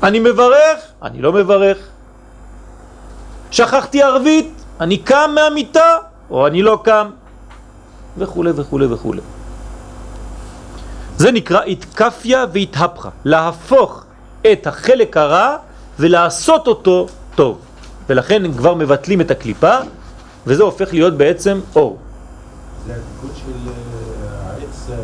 [0.03, 1.77] אני מברך, אני לא מברך.
[3.51, 5.97] שכחתי ערבית, אני קם מהמיטה
[6.29, 7.09] או אני לא קם,
[8.17, 9.13] וכו' וכו' וכו'.
[11.17, 14.03] זה נקרא התקפיה והתהפכה, להפוך
[14.51, 15.55] את החלק הרע
[15.99, 17.59] ולעשות אותו טוב.
[18.09, 19.77] ולכן כבר מבטלים את הקליפה,
[20.49, 21.97] וזה הופך להיות בעצם אור.
[22.87, 24.95] זה התיקון של אה, העץ אה,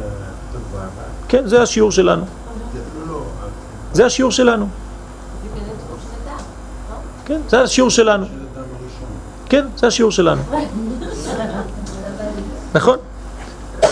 [0.74, 0.88] והבא.
[1.28, 2.26] כן, זה השיעור שלנו.
[2.74, 3.22] זה לא,
[3.94, 4.68] זה השיעור שלנו.
[7.26, 8.26] כן, זה השיעור שלנו.
[9.50, 10.42] כן, זה השיעור שלנו.
[12.74, 12.98] נכון?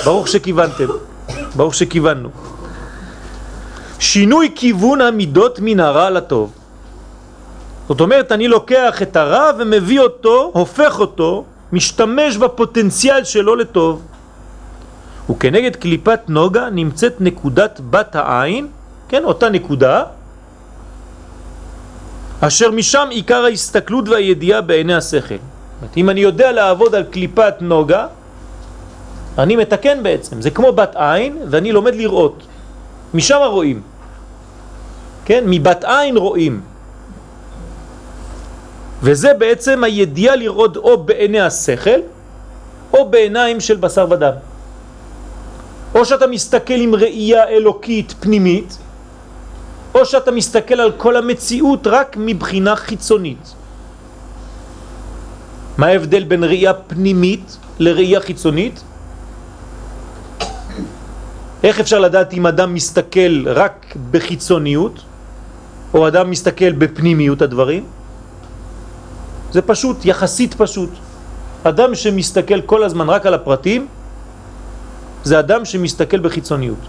[0.05, 0.87] ברוך שכיוונתם.
[1.55, 2.29] ברוך שכיווננו.
[3.99, 6.51] שינוי כיוון המידות מן הרע לטוב.
[7.87, 11.43] זאת אומרת, אני לוקח את הרע ומביא אותו, הופך אותו,
[11.73, 14.01] משתמש בפוטנציאל שלו לטוב.
[15.29, 18.67] וכנגד קליפת נוגה נמצאת נקודת בת העין,
[19.09, 20.03] כן, אותה נקודה,
[22.41, 25.41] אשר משם עיקר ההסתכלות והידיעה בעיני השכל.
[25.81, 28.07] זאת אם אני יודע לעבוד על קליפת נוגה,
[29.37, 30.41] אני מתקן בעצם.
[30.41, 32.43] זה כמו בת עין ואני לומד לראות.
[33.13, 33.81] משם רואים.
[35.25, 35.43] כן?
[35.47, 36.61] מבת עין רואים.
[39.03, 41.99] וזה בעצם הידיעה לראות או בעיני השכל
[42.93, 44.33] או בעיניים של בשר ודם.
[45.95, 48.77] או שאתה מסתכל עם ראייה אלוקית פנימית
[49.95, 53.53] או שאתה מסתכל על כל המציאות רק מבחינה חיצונית.
[55.77, 58.83] מה ההבדל בין ראייה פנימית לראייה חיצונית?
[61.63, 64.99] איך אפשר לדעת אם אדם מסתכל רק בחיצוניות
[65.93, 68.02] או אדם מסתכל בפנימיות הדברים?
[69.53, 70.89] זה פשוט, יחסית פשוט.
[71.63, 73.87] אדם שמסתכל כל הזמן רק על הפרטים
[75.23, 76.79] זה אדם שמסתכל בחיצוניות.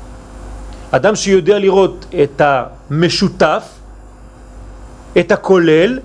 [0.91, 3.63] אדם שיודע לראות את המשותף,
[5.21, 5.99] את הכולל,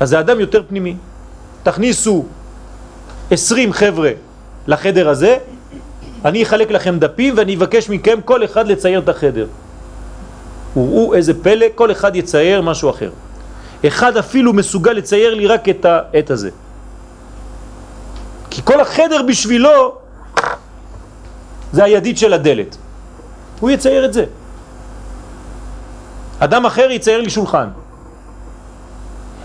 [0.00, 0.96] אז זה אדם יותר פנימי.
[1.62, 2.24] תכניסו
[3.30, 4.10] 20 חבר'ה
[4.66, 5.38] לחדר הזה,
[6.24, 9.46] אני אחלק לכם דפים ואני אבקש מכם כל אחד לצייר את החדר.
[10.76, 13.10] וראו איזה פלא, כל אחד יצייר משהו אחר.
[13.86, 16.50] אחד אפילו מסוגל לצייר לי רק את העת הזה.
[18.50, 19.94] כי כל החדר בשבילו
[21.72, 22.76] זה הידית של הדלת.
[23.60, 24.24] הוא יצייר את זה.
[26.38, 27.68] אדם אחר יצייר לי שולחן.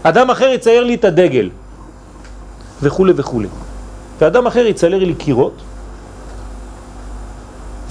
[0.04, 1.50] אדם אחר יצייר לי את הדגל.
[2.82, 3.42] וכו' וכו'.
[4.20, 5.62] ואדם אחר יצייר לי קירות.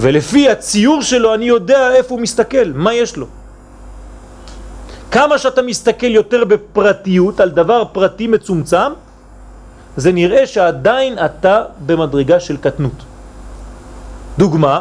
[0.00, 3.26] ולפי הציור שלו אני יודע איפה הוא מסתכל, מה יש לו.
[5.14, 8.92] כמה שאתה מסתכל יותר בפרטיות על דבר פרטי מצומצם,
[9.96, 12.98] זה נראה שעדיין אתה במדרגה של קטנות.
[14.38, 14.80] דוגמה,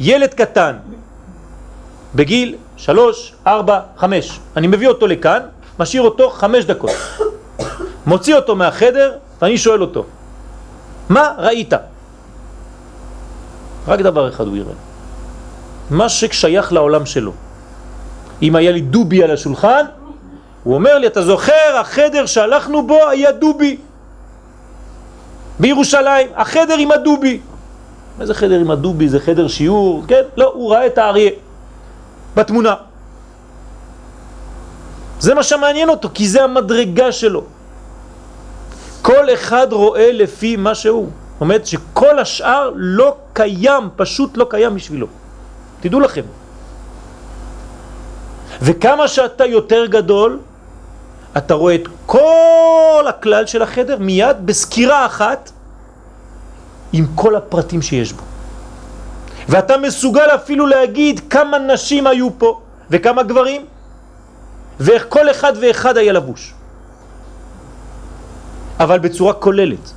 [0.00, 0.76] ילד קטן
[2.14, 5.40] בגיל שלוש, ארבע, חמש, אני מביא אותו לכאן,
[5.78, 6.90] משאיר אותו חמש דקות,
[8.06, 9.12] מוציא אותו מהחדר
[9.42, 10.04] ואני שואל אותו,
[11.08, 11.72] מה ראית?
[13.88, 14.74] רק דבר אחד הוא יראה,
[15.90, 17.32] מה ששייך לעולם שלו.
[18.42, 19.84] אם היה לי דובי על השולחן,
[20.64, 23.76] הוא אומר לי, אתה זוכר, החדר שהלכנו בו היה דובי
[25.60, 27.40] בירושלים, החדר עם הדובי.
[28.20, 29.08] איזה חדר עם הדובי?
[29.08, 30.04] זה חדר שיעור?
[30.08, 30.22] כן?
[30.36, 31.30] לא, הוא ראה את האריה
[32.36, 32.74] בתמונה.
[35.20, 37.44] זה מה שמעניין אותו, כי זה המדרגה שלו.
[39.02, 41.08] כל אחד רואה לפי מה שהוא.
[41.32, 45.06] זאת אומרת שכל השאר לא קיים, פשוט לא קיים בשבילו.
[45.80, 46.22] תדעו לכם.
[48.62, 50.38] וכמה שאתה יותר גדול,
[51.36, 55.50] אתה רואה את כל הכלל של החדר מיד בסקירה אחת
[56.92, 58.22] עם כל הפרטים שיש בו.
[59.48, 63.66] ואתה מסוגל אפילו להגיד כמה נשים היו פה וכמה גברים
[64.80, 66.54] ואיך כל אחד ואחד היה לבוש.
[68.80, 69.92] אבל בצורה כוללת.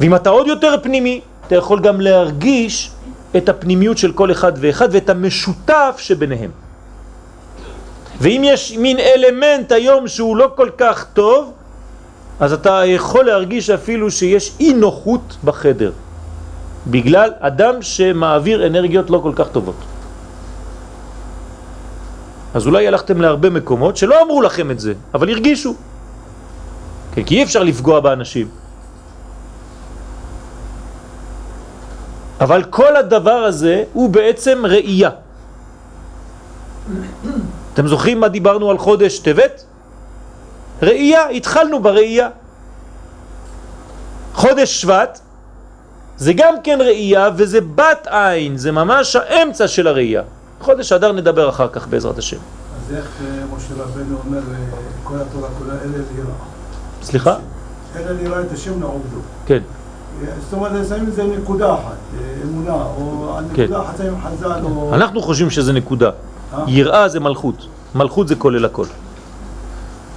[0.00, 2.90] ואם אתה עוד יותר פנימי, אתה יכול גם להרגיש
[3.36, 6.50] את הפנימיות של כל אחד ואחד ואת המשותף שביניהם.
[8.20, 11.52] ואם יש מין אלמנט היום שהוא לא כל כך טוב,
[12.40, 15.92] אז אתה יכול להרגיש אפילו שיש אי נוחות בחדר,
[16.86, 19.76] בגלל אדם שמעביר אנרגיות לא כל כך טובות.
[22.54, 25.74] אז אולי הלכתם להרבה מקומות שלא אמרו לכם את זה, אבל הרגישו.
[27.14, 28.48] כן, כי אי אפשר לפגוע באנשים.
[32.40, 35.10] אבל כל הדבר הזה הוא בעצם ראייה.
[37.78, 39.64] אתם זוכרים מה דיברנו על חודש טבת?
[40.82, 42.28] ראייה, התחלנו בראייה.
[44.34, 45.20] חודש שבט
[46.16, 50.22] זה גם כן ראייה וזה בת עין, זה ממש האמצע של הראייה.
[50.60, 52.36] חודש אדר נדבר אחר כך בעזרת השם.
[52.36, 54.56] אז איך אה, משה רבנו אומר, אה,
[55.04, 56.34] כל התורה כולה אלה ליראה?
[57.02, 57.36] סליחה?
[57.96, 59.18] אלה ליראה את השם נעובדו.
[59.46, 59.60] כן.
[60.40, 61.82] זאת אומרת, שמים את זה נקודה אחת,
[62.18, 63.62] אה, אמונה, או כן.
[63.62, 64.94] נקודה אחת שמים חז"ל, או...
[64.94, 66.10] אנחנו חושבים שזה נקודה.
[66.54, 66.64] אה?
[66.68, 67.66] יראה זה מלכות.
[67.94, 68.86] מלכות זה כולל הכל.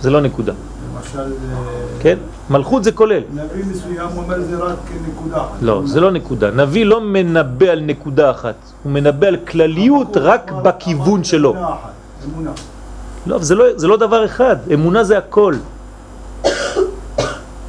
[0.01, 0.53] זה לא נקודה.
[0.95, 1.57] למשל, אה,
[2.01, 2.17] כן?
[2.49, 3.21] מלכות זה כולל.
[3.33, 5.43] נביא מסוים אומר זה רק נקודה.
[5.61, 6.51] לא, זה לא נקודה.
[6.51, 8.55] נביא לא מנבא על נקודה אחת.
[8.83, 11.55] הוא מנבא על כלליות רק בכיוון שלו.
[12.25, 12.51] אמונה.
[13.27, 14.55] לא, זה לא, זה לא דבר אחד.
[14.73, 15.55] אמונה זה הכל.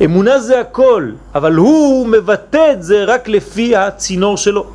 [0.05, 4.67] אמונה זה הכל, אבל הוא מבטא את זה רק לפי הצינור שלו.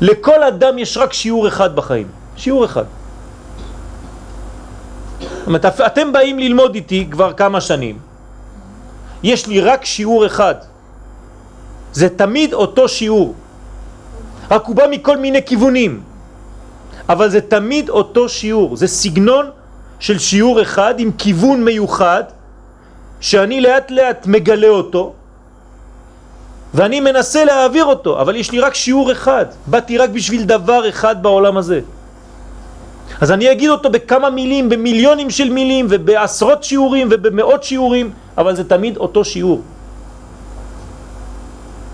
[0.00, 2.21] לכל אדם יש רק שיעור אחד בחיים.
[2.36, 2.84] שיעור אחד.
[5.20, 7.98] זאת אומרת, אתם באים ללמוד איתי כבר כמה שנים.
[9.22, 10.54] יש לי רק שיעור אחד.
[11.92, 13.34] זה תמיד אותו שיעור.
[14.50, 16.02] רק הוא בא מכל מיני כיוונים.
[17.08, 18.76] אבל זה תמיד אותו שיעור.
[18.76, 19.50] זה סגנון
[20.00, 22.24] של שיעור אחד עם כיוון מיוחד
[23.20, 25.12] שאני לאט לאט מגלה אותו
[26.74, 29.46] ואני מנסה להעביר אותו, אבל יש לי רק שיעור אחד.
[29.66, 31.80] באתי רק בשביל דבר אחד בעולם הזה.
[33.20, 38.64] אז אני אגיד אותו בכמה מילים, במיליונים של מילים ובעשרות שיעורים ובמאות שיעורים, אבל זה
[38.64, 39.62] תמיד אותו שיעור.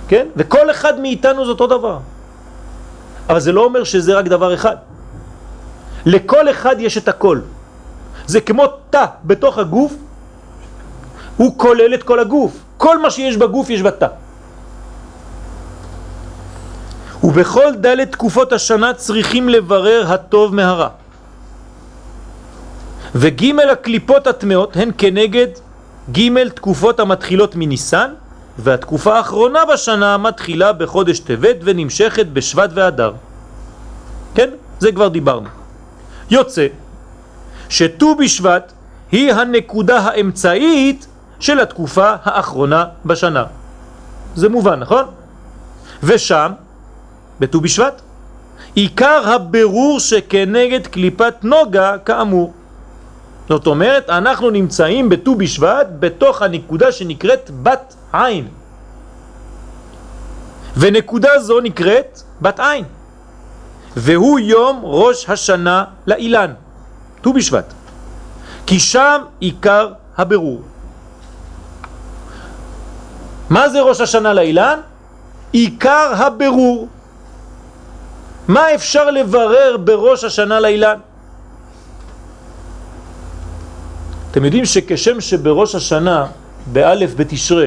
[0.08, 0.26] כן?
[0.36, 1.98] וכל אחד מאיתנו זה אותו דבר.
[3.28, 4.76] אבל זה לא אומר שזה רק דבר אחד.
[6.06, 7.40] לכל אחד יש את הכל.
[8.26, 9.92] זה כמו תא בתוך הגוף,
[11.36, 12.52] הוא כולל את כל הגוף.
[12.76, 14.06] כל מה שיש בגוף יש בתא.
[17.24, 20.88] ובכל ד' תקופות השנה צריכים לברר הטוב מהרע.
[23.14, 25.46] וג' הקליפות הטמעות הן כנגד
[26.12, 28.10] ג' תקופות המתחילות מניסן,
[28.58, 33.12] והתקופה האחרונה בשנה מתחילה בחודש טבת ונמשכת בשבט ואדר.
[34.34, 34.50] כן?
[34.78, 35.48] זה כבר דיברנו.
[36.30, 36.66] יוצא
[37.68, 38.72] שט"ו בשבט
[39.12, 41.06] היא הנקודה האמצעית
[41.40, 43.44] של התקופה האחרונה בשנה.
[44.34, 45.04] זה מובן, נכון?
[46.02, 46.52] ושם,
[47.40, 48.00] בט"ו בשבט,
[48.74, 52.52] עיקר הבירור שכנגד קליפת נוגה כאמור.
[53.48, 58.48] זאת אומרת, אנחנו נמצאים בט"ו בשבט בתוך הנקודה שנקראת בת עין.
[60.76, 62.84] ונקודה זו נקראת בת עין.
[63.96, 66.52] והוא יום ראש השנה לאילן,
[67.22, 67.72] ט"ו בשבט.
[68.66, 70.62] כי שם עיקר הבירור.
[73.50, 74.80] מה זה ראש השנה לאילן?
[75.52, 76.88] עיקר הבירור.
[78.48, 80.98] מה אפשר לברר בראש השנה לאילן?
[84.38, 86.26] אתם יודעים שכשם שבראש השנה,
[86.72, 87.66] באלף בתשרה,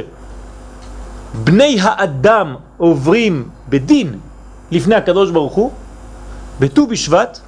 [1.43, 4.19] בני האדם עוברים בדין
[4.71, 5.71] לפני הקדוש ברוך הוא,
[6.59, 7.39] בט"ו בשבט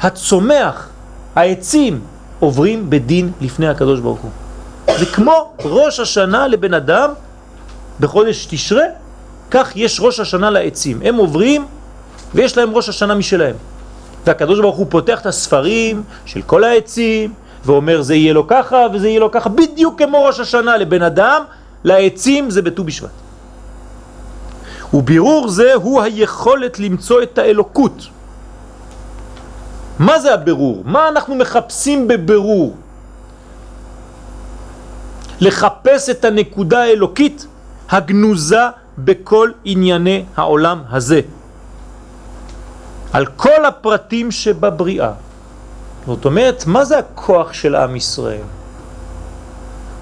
[0.00, 0.88] הצומח,
[1.34, 2.00] העצים,
[2.40, 4.30] עוברים בדין לפני הקדוש ברוך הוא.
[4.98, 7.10] זה כמו ראש השנה לבן אדם
[8.00, 8.84] בחודש תשרה,
[9.50, 11.00] כך יש ראש השנה לעצים.
[11.04, 11.66] הם עוברים
[12.34, 13.56] ויש להם ראש השנה משלהם.
[14.26, 19.08] והקדוש ברוך הוא פותח את הספרים של כל העצים ואומר זה יהיה לו ככה וזה
[19.08, 21.42] יהיה לו ככה, בדיוק כמו ראש השנה לבן אדם,
[21.84, 23.10] לעצים זה בט"ו בשבט.
[24.94, 28.06] ובירור זה הוא היכולת למצוא את האלוקות.
[29.98, 30.82] מה זה הבירור?
[30.84, 32.76] מה אנחנו מחפשים בבירור?
[35.40, 37.46] לחפש את הנקודה האלוקית
[37.90, 38.66] הגנוזה
[38.98, 41.20] בכל ענייני העולם הזה.
[43.12, 45.12] על כל הפרטים שבבריאה.
[46.06, 48.46] זאת אומרת, מה זה הכוח של עם ישראל?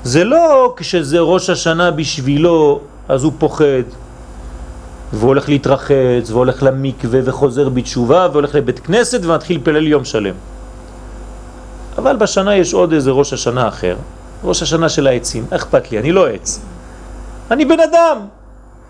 [0.04, 3.84] זה לא כשזה ראש השנה בשבילו, אז הוא פוחד,
[5.12, 10.34] והולך להתרחץ, והולך למקווה, וחוזר בתשובה, והולך לבית כנסת, ומתחיל פלל יום שלם.
[11.98, 13.96] אבל בשנה יש עוד איזה ראש השנה אחר,
[14.44, 15.46] ראש השנה של העצים.
[15.50, 16.60] אכפת לי, אני לא עץ.
[17.50, 18.18] אני בן אדם,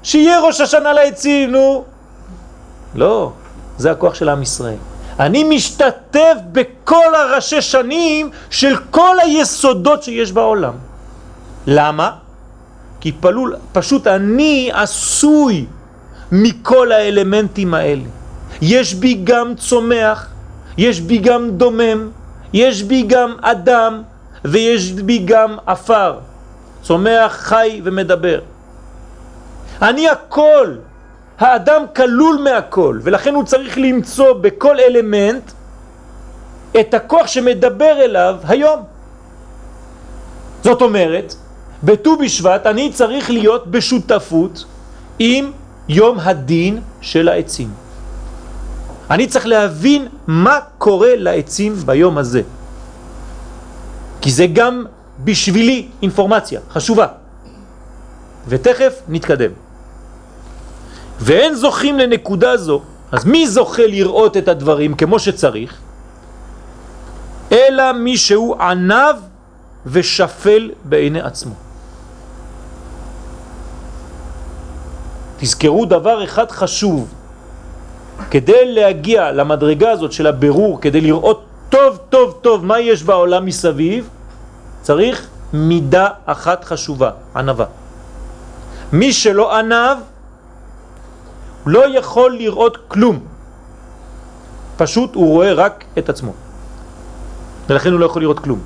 [0.03, 1.84] שיהיה ראש השנה לעצים, נו.
[2.95, 3.32] לא,
[3.78, 4.89] זה הכוח של עם ישראל.
[5.21, 10.73] אני משתתף בכל הראשי שנים של כל היסודות שיש בעולם.
[11.66, 12.11] למה?
[13.01, 15.66] כי פלול, פשוט אני עשוי
[16.33, 18.03] מכל האלמנטים האלה.
[18.62, 20.29] יש בי גם צומח,
[20.77, 22.11] יש בי גם דומם,
[22.53, 24.03] יש בי גם אדם
[24.45, 26.18] ויש בי גם אפר.
[26.83, 28.41] צומח, חי ומדבר.
[29.83, 30.89] אני הכל.
[31.41, 35.53] האדם כלול מהכל, ולכן הוא צריך למצוא בכל אלמנט
[36.80, 38.80] את הכוח שמדבר אליו היום.
[40.64, 41.34] זאת אומרת,
[41.82, 44.64] בט"ו בשבט אני צריך להיות בשותפות
[45.18, 45.53] עם
[45.88, 47.68] יום הדין של העצים.
[49.11, 52.43] אני צריך להבין מה קורה לעצים ביום הזה.
[54.20, 54.84] כי זה גם
[55.24, 57.07] בשבילי אינפורמציה חשובה.
[58.49, 59.70] ותכף נתקדם.
[61.21, 65.79] ואין זוכים לנקודה זו, אז מי זוכה לראות את הדברים כמו שצריך?
[67.53, 69.16] אלא מי שהוא ענב
[69.87, 71.55] ושפל בעיני עצמו.
[75.39, 77.14] תזכרו דבר אחד חשוב,
[78.31, 84.09] כדי להגיע למדרגה הזאת של הבירור, כדי לראות טוב טוב טוב מה יש בעולם מסביב,
[84.83, 87.64] צריך מידה אחת חשובה, ענבה.
[88.93, 89.97] מי שלא ענב
[91.66, 93.20] לא יכול לראות כלום.
[94.76, 96.32] פשוט הוא רואה רק את עצמו.
[97.68, 98.61] ולכן הוא לא יכול לראות כלום.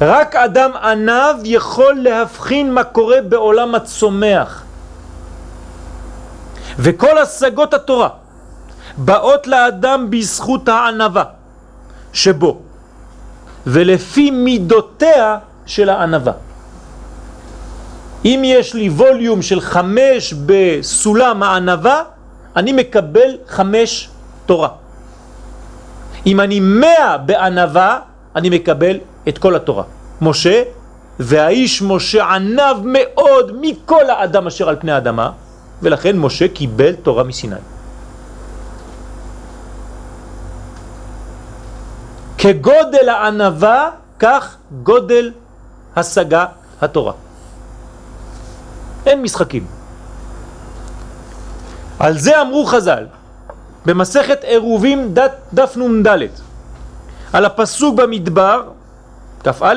[0.00, 4.62] רק אדם ענב יכול להבחין מה קורה בעולם הצומח.
[6.78, 8.08] וכל השגות התורה
[8.96, 11.24] באות לאדם בזכות הענבה
[12.12, 12.60] שבו
[13.66, 16.32] ולפי מידותיה של הענבה.
[18.24, 22.02] אם יש לי ווליום של חמש בסולם הענבה,
[22.56, 24.08] אני מקבל חמש
[24.46, 24.68] תורה.
[26.26, 27.98] אם אני מאה בענבה,
[28.36, 28.98] אני מקבל
[29.28, 29.84] את כל התורה.
[30.20, 30.62] משה,
[31.18, 35.30] והאיש משה ענב מאוד מכל האדם אשר על פני האדמה,
[35.82, 37.56] ולכן משה קיבל תורה מסיני.
[42.38, 45.32] כגודל הענבה, כך גודל
[45.96, 46.46] השגה
[46.80, 47.12] התורה.
[49.06, 49.66] אין משחקים.
[51.98, 53.06] על זה אמרו חז"ל,
[53.86, 55.14] במסכת עירובים
[55.52, 56.06] דף נ"ד,
[57.32, 58.62] על הפסוק במדבר,
[59.44, 59.74] כ"א,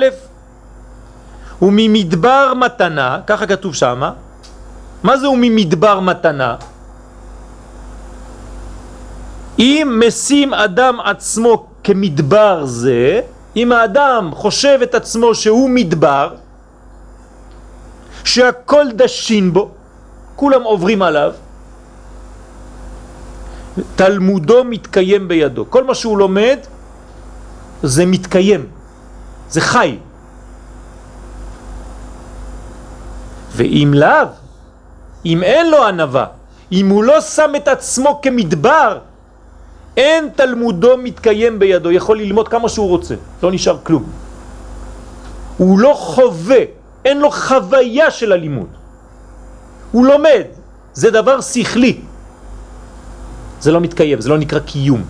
[1.62, 4.12] וממדבר מתנה, ככה כתוב שמה,
[5.04, 6.56] מה זה וממדבר מתנה?
[9.60, 13.22] אם משים אדם עצמו כמדבר זה,
[13.56, 16.36] אם האדם חושב את עצמו שהוא מדבר,
[18.26, 19.70] שהכל דשין בו,
[20.36, 21.34] כולם עוברים עליו,
[23.96, 25.66] תלמודו מתקיים בידו.
[25.70, 26.58] כל מה שהוא לומד
[27.84, 28.66] זה מתקיים,
[29.50, 29.98] זה חי.
[33.52, 34.28] ואם לאו,
[35.26, 36.26] אם אין לו ענבה,
[36.72, 39.00] אם הוא לא שם את עצמו כמדבר,
[39.98, 44.04] אין תלמודו מתקיים בידו, יכול ללמוד כמה שהוא רוצה, לא נשאר כלום.
[45.58, 48.70] הוא לא חווה, אין לו חוויה של הלימוד.
[49.92, 50.44] הוא לומד,
[50.94, 52.02] זה דבר שכלי.
[53.60, 55.04] זה לא מתקיים, זה לא נקרא קיום.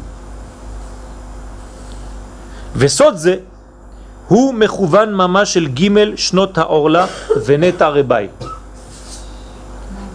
[2.76, 3.36] וסוד זה
[4.28, 7.06] הוא מכוון ממש של ג' שנות העורלה
[7.46, 8.28] ונטע רבי.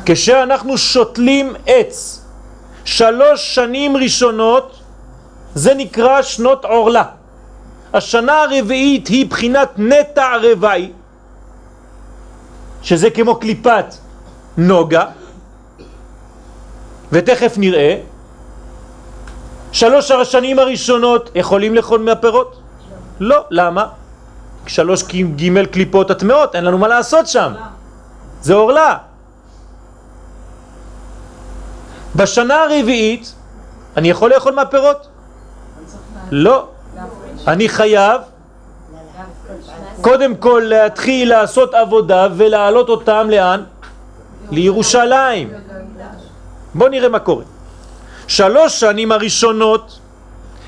[0.06, 2.24] כשאנחנו שותלים עץ
[2.84, 4.80] שלוש שנים ראשונות
[5.54, 7.04] זה נקרא שנות עורלה.
[7.92, 10.92] השנה הרביעית היא בחינת נטע רבי
[12.82, 13.84] שזה כמו קליפת
[14.56, 15.04] נוגה
[17.12, 18.00] ותכף נראה
[19.72, 22.60] שלוש השנים הראשונות יכולים לאכול מהפירות?
[23.20, 23.86] לא, למה?
[24.66, 27.52] שלוש ג' קליפות הטמעות, אין לנו מה לעשות שם.
[28.42, 28.98] זה אורלה.
[32.16, 33.34] בשנה הרביעית
[33.96, 35.08] אני יכול לאכול מהפירות?
[36.30, 36.68] לא.
[37.46, 38.20] אני חייב
[40.00, 43.62] קודם כל להתחיל לעשות עבודה ולהעלות אותם לאן?
[44.50, 45.52] לירושלים.
[46.74, 47.44] בואו נראה מה קורה.
[48.26, 49.98] שלוש שנים הראשונות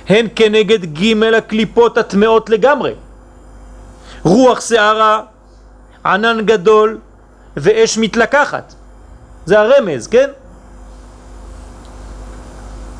[0.08, 2.94] הן כנגד ג' הקליפות הטמעות לגמרי.
[4.24, 5.20] רוח שערה,
[6.06, 6.98] ענן גדול
[7.56, 8.74] ואש מתלקחת.
[9.46, 10.30] זה הרמז, כן?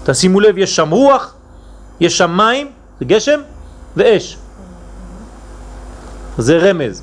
[0.05, 1.35] תשימו לב, יש שם רוח,
[2.01, 3.41] יש שם מים, זה גשם,
[3.97, 4.37] ואש.
[6.39, 7.03] זה רמז.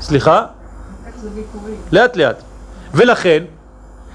[0.00, 0.46] סליחה?
[1.92, 2.42] לאט לאט.
[2.94, 3.44] ולכן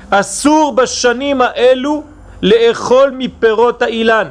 [0.09, 2.03] אסור בשנים האלו
[2.41, 4.27] לאכול מפירות האילן.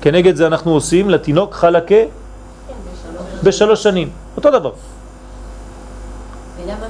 [0.00, 2.02] כנגד זה אנחנו עושים לתינוק חלקה
[3.44, 4.72] בשלוש שנים, אותו דבר.
[6.58, 6.86] ולמה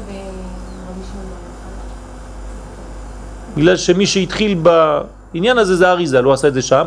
[3.56, 6.84] בגלל שמי שהתחיל בעניין הזה זה אריזל, הוא עשה את זה שם,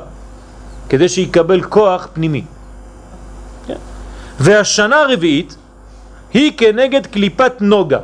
[0.91, 2.43] כדי שיקבל כוח פנימי.
[4.39, 5.55] והשנה הרביעית
[6.33, 7.99] היא כנגד קליפת נוגה,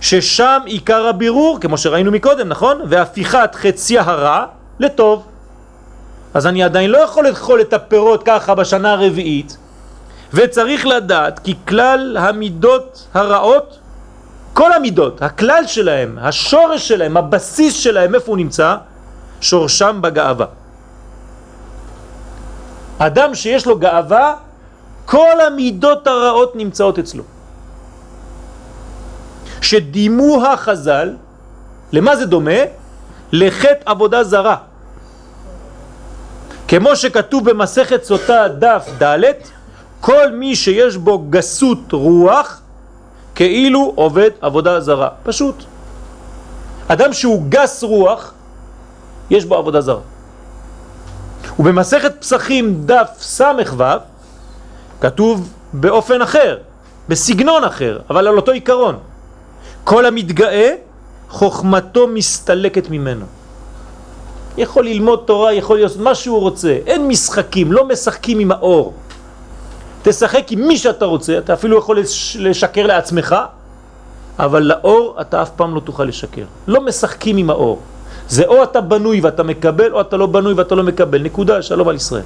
[0.00, 2.80] ששם עיקר הבירור, כמו שראינו מקודם, נכון?
[2.88, 4.44] והפיכת חציה הרע
[4.80, 5.26] לטוב.
[6.34, 9.56] אז אני עדיין לא יכול לאכול את הפירות ככה בשנה הרביעית,
[10.34, 13.78] וצריך לדעת כי כלל המידות הרעות,
[14.52, 18.76] כל המידות, הכלל שלהם, השורש שלהם, הבסיס שלהם, איפה הוא נמצא?
[19.40, 20.63] שורשם בגאווה.
[22.98, 24.34] אדם שיש לו גאווה,
[25.04, 27.24] כל המידות הרעות נמצאות אצלו.
[29.60, 31.14] שדימו החז"ל,
[31.92, 32.60] למה זה דומה?
[33.32, 34.56] לחטא עבודה זרה.
[36.68, 39.22] כמו שכתוב במסכת סוטה דף ד',
[40.00, 42.60] כל מי שיש בו גסות רוח,
[43.34, 45.08] כאילו עובד עבודה זרה.
[45.22, 45.64] פשוט.
[46.88, 48.32] אדם שהוא גס רוח,
[49.30, 50.13] יש בו עבודה זרה.
[51.58, 53.44] ובמסכת פסחים דף ס"ו
[55.00, 56.58] כתוב באופן אחר,
[57.08, 58.96] בסגנון אחר, אבל על אותו עיקרון.
[59.84, 60.74] כל המתגאה,
[61.28, 63.26] חוכמתו מסתלקת ממנו.
[64.56, 66.78] יכול ללמוד תורה, יכול לעשות מה שהוא רוצה.
[66.86, 68.94] אין משחקים, לא משחקים עם האור.
[70.02, 71.98] תשחק עם מי שאתה רוצה, אתה אפילו יכול
[72.38, 73.36] לשקר לעצמך,
[74.38, 76.44] אבל לאור אתה אף פעם לא תוכל לשקר.
[76.66, 77.80] לא משחקים עם האור.
[78.28, 81.22] זה או אתה בנוי ואתה מקבל, או אתה לא בנוי ואתה לא מקבל.
[81.22, 82.22] נקודה, שלום על ישראל.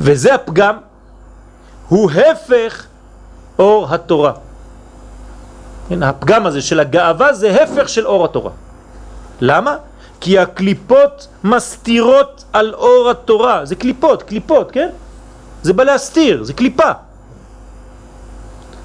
[0.00, 0.76] וזה הפגם,
[1.88, 2.84] הוא הפך
[3.58, 4.32] אור התורה.
[5.88, 8.50] כן, הפגם הזה של הגאווה זה הפך של אור התורה.
[9.40, 9.76] למה?
[10.20, 13.64] כי הקליפות מסתירות על אור התורה.
[13.64, 14.88] זה קליפות, קליפות, כן?
[15.62, 16.90] זה בא להסתיר, זה קליפה.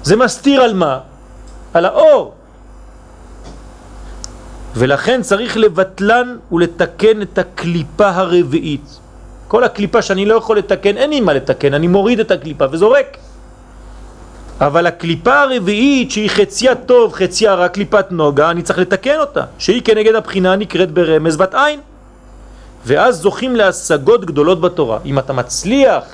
[0.02, 1.00] זה מסתיר על מה?
[1.74, 2.35] על האור.
[4.76, 8.98] ולכן צריך לבטלן ולתקן את הקליפה הרביעית.
[9.48, 13.16] כל הקליפה שאני לא יכול לתקן, אין לי מה לתקן, אני מוריד את הקליפה וזורק.
[14.60, 19.82] אבל הקליפה הרביעית שהיא חציה טוב, חציה רק קליפת נוגה, אני צריך לתקן אותה, שהיא
[19.82, 21.80] כנגד הבחינה נקראת ברמז בת עין.
[22.84, 24.98] ואז זוכים להשגות גדולות בתורה.
[25.04, 26.04] אם אתה מצליח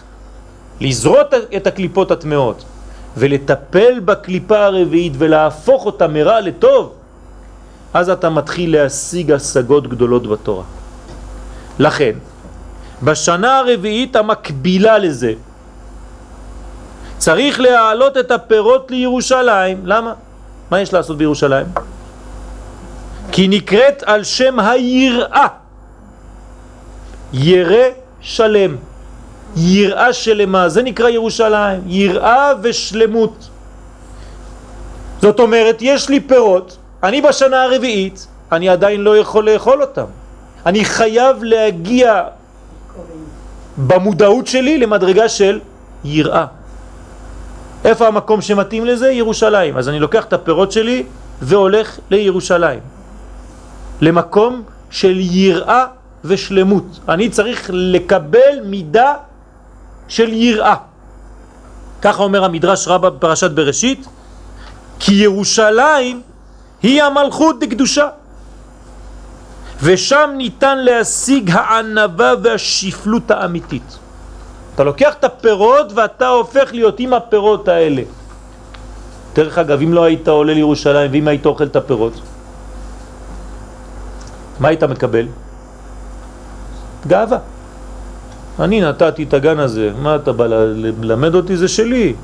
[0.80, 2.64] לזרות את הקליפות הטמעות
[3.16, 6.92] ולטפל בקליפה הרביעית ולהפוך אותה מרע לטוב,
[7.95, 10.64] אז אתה מתחיל להשיג השגות גדולות בתורה.
[11.78, 12.12] לכן,
[13.03, 15.32] בשנה הרביעית המקבילה לזה,
[17.18, 19.86] צריך להעלות את הפירות לירושלים.
[19.86, 20.12] למה?
[20.70, 21.66] מה יש לעשות בירושלים?
[23.32, 25.47] כי נקראת על שם היראה.
[27.32, 27.86] ירא
[28.20, 28.76] שלם.
[29.57, 31.80] יראה שלמה, זה נקרא ירושלים.
[31.86, 33.49] יראה ושלמות.
[35.22, 40.05] זאת אומרת, יש לי פירות, אני בשנה הרביעית, אני עדיין לא יכול לאכול אותם.
[40.66, 42.22] אני חייב להגיע
[43.76, 45.61] במודעות שלי למדרגה של
[46.05, 46.46] יראה.
[47.84, 49.11] איפה המקום שמתאים לזה?
[49.11, 49.76] ירושלים.
[49.76, 51.05] אז אני לוקח את הפירות שלי
[51.42, 52.80] והולך לירושלים.
[54.00, 55.86] למקום של יראה
[56.24, 56.98] ושלמות.
[57.09, 59.14] אני צריך לקבל מידה
[60.09, 60.74] של יראה.
[62.03, 64.07] ככה אומר המדרש רבה בפרשת בראשית,
[64.98, 66.22] כי ירושלים
[66.82, 68.08] היא המלכות דקדושה.
[69.82, 73.98] ושם ניתן להשיג הענבה והשפלות האמיתית.
[74.74, 78.02] אתה לוקח את הפירות ואתה הופך להיות עם הפירות האלה.
[79.34, 82.20] דרך אגב, אם לא היית עולה לירושלים ואם היית אוכל את הפירות,
[84.60, 85.26] מה היית מקבל?
[87.06, 87.38] גאווה.
[88.60, 91.56] אני נתתי את הגן הזה, מה אתה בא ללמד אותי?
[91.56, 92.14] זה שלי.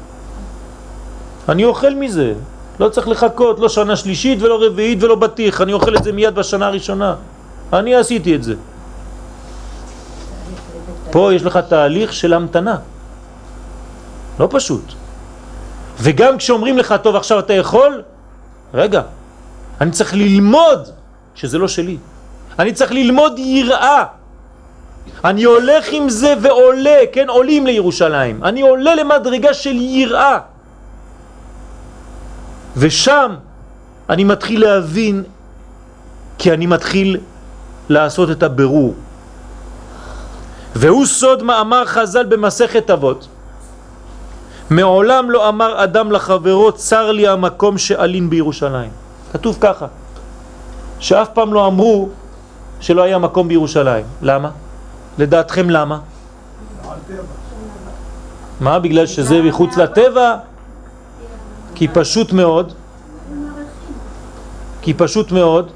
[1.49, 2.35] אני אוכל מזה,
[2.81, 6.35] לא צריך לחכות, לא שנה שלישית ולא רביעית ולא בטיח, אני אוכל את זה מיד
[6.35, 7.15] בשנה הראשונה.
[7.73, 8.55] אני עשיתי את זה.
[11.11, 12.77] פה יש לך תהליך של המתנה.
[14.41, 14.93] לא פשוט.
[16.01, 18.03] וגם כשאומרים לך, טוב, עכשיו אתה יכול,
[18.75, 19.03] רגע,
[19.81, 20.89] אני צריך ללמוד
[21.35, 21.97] שזה לא שלי.
[22.59, 24.05] אני צריך ללמוד יראה.
[25.25, 28.45] אני הולך עם זה ועולה, כן, עולים לירושלים.
[28.45, 30.39] אני עולה למדרגה של יראה.
[32.79, 33.35] ושם
[34.11, 35.23] אני מתחיל להבין,
[36.39, 37.21] כי אני מתחיל
[37.89, 38.95] לעשות את הבירור.
[40.75, 43.29] והוא סוד מאמר חז"ל במסכת אבות.
[44.71, 48.91] מעולם לא אמר אדם לחברו צר לי המקום שעלין בירושלים.
[49.33, 49.87] כתוב ככה,
[50.99, 52.09] שאף פעם לא אמרו
[52.81, 54.05] שלא היה מקום בירושלים.
[54.23, 54.51] למה?
[55.19, 55.99] לדעתכם למה?
[58.61, 58.79] מה?
[58.79, 60.37] בגלל שזה מחוץ לטבע?
[61.79, 62.73] כי פשוט מאוד,
[64.83, 65.71] כי פשוט מאוד,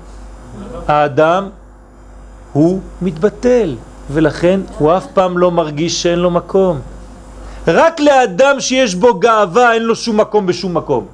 [0.88, 1.48] האדם
[2.52, 3.76] הוא מתבטל.
[4.10, 6.80] ולכן הוא אף פעם לא מרגיש שאין לו מקום.
[7.68, 11.06] רק לאדם שיש בו גאווה אין לו שום מקום בשום מקום.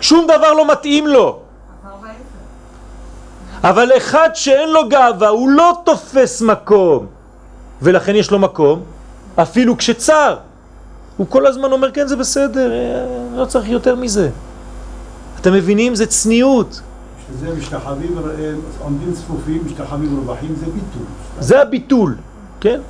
[0.00, 1.38] שום דבר לא מתאים לו.
[3.64, 7.06] אבל אחד שאין לו גאווה הוא לא תופס מקום
[7.82, 8.82] ולכן יש לו מקום
[9.36, 10.36] אפילו כשצר
[11.16, 13.06] הוא כל הזמן אומר כן זה בסדר אה,
[13.36, 14.30] לא צריך יותר מזה
[15.40, 15.94] אתם מבינים?
[15.94, 16.80] זה צניעות
[17.28, 21.06] שזה משתחווים, אה, עומדים צפופים, משתחווים רווחים, זה ביטול.
[21.40, 22.16] זה הביטול,
[22.60, 22.80] כן?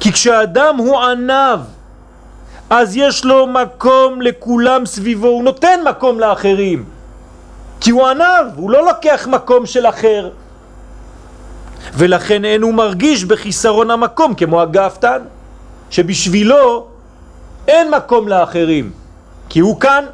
[0.00, 1.60] כי כשאדם הוא ענב,
[2.70, 6.84] אז יש לו מקום לכולם סביבו, הוא נותן מקום לאחרים.
[7.80, 10.30] כי הוא ענב, הוא לא לוקח מקום של אחר.
[11.94, 15.18] ולכן אין הוא מרגיש בחיסרון המקום, כמו הגאפתן,
[15.90, 16.86] שבשבילו
[17.68, 18.90] אין מקום לאחרים,
[19.48, 20.04] כי הוא כאן.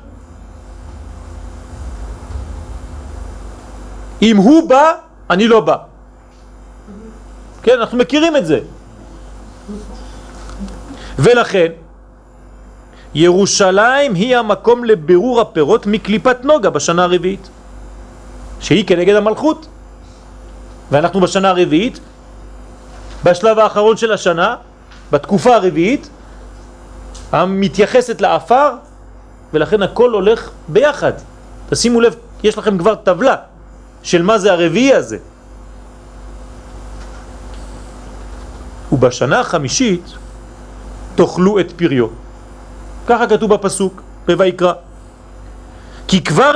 [4.23, 4.93] אם הוא בא,
[5.31, 5.77] אני לא בא.
[7.63, 8.61] כן, אנחנו מכירים את זה.
[11.19, 11.73] ולכן,
[13.15, 17.49] ירושלים היא המקום לבירור הפירות מקליפת נוגה בשנה הרביעית,
[18.61, 19.67] שהיא כנגד המלכות.
[20.91, 22.01] ואנחנו בשנה הרביעית,
[23.25, 24.57] בשלב האחרון של השנה,
[25.13, 26.09] בתקופה הרביעית,
[27.35, 28.71] המתייחסת לאפר,
[29.53, 31.13] ולכן הכל הולך ביחד.
[31.71, 33.37] תשימו לב, יש לכם כבר טבלה
[34.03, 35.19] של מה זה הרביעי הזה.
[38.93, 40.05] ובשנה החמישית
[41.15, 42.07] תאכלו את פריו.
[43.07, 44.73] ככה כתוב בפסוק, בויקרא.
[46.09, 46.53] כי כבר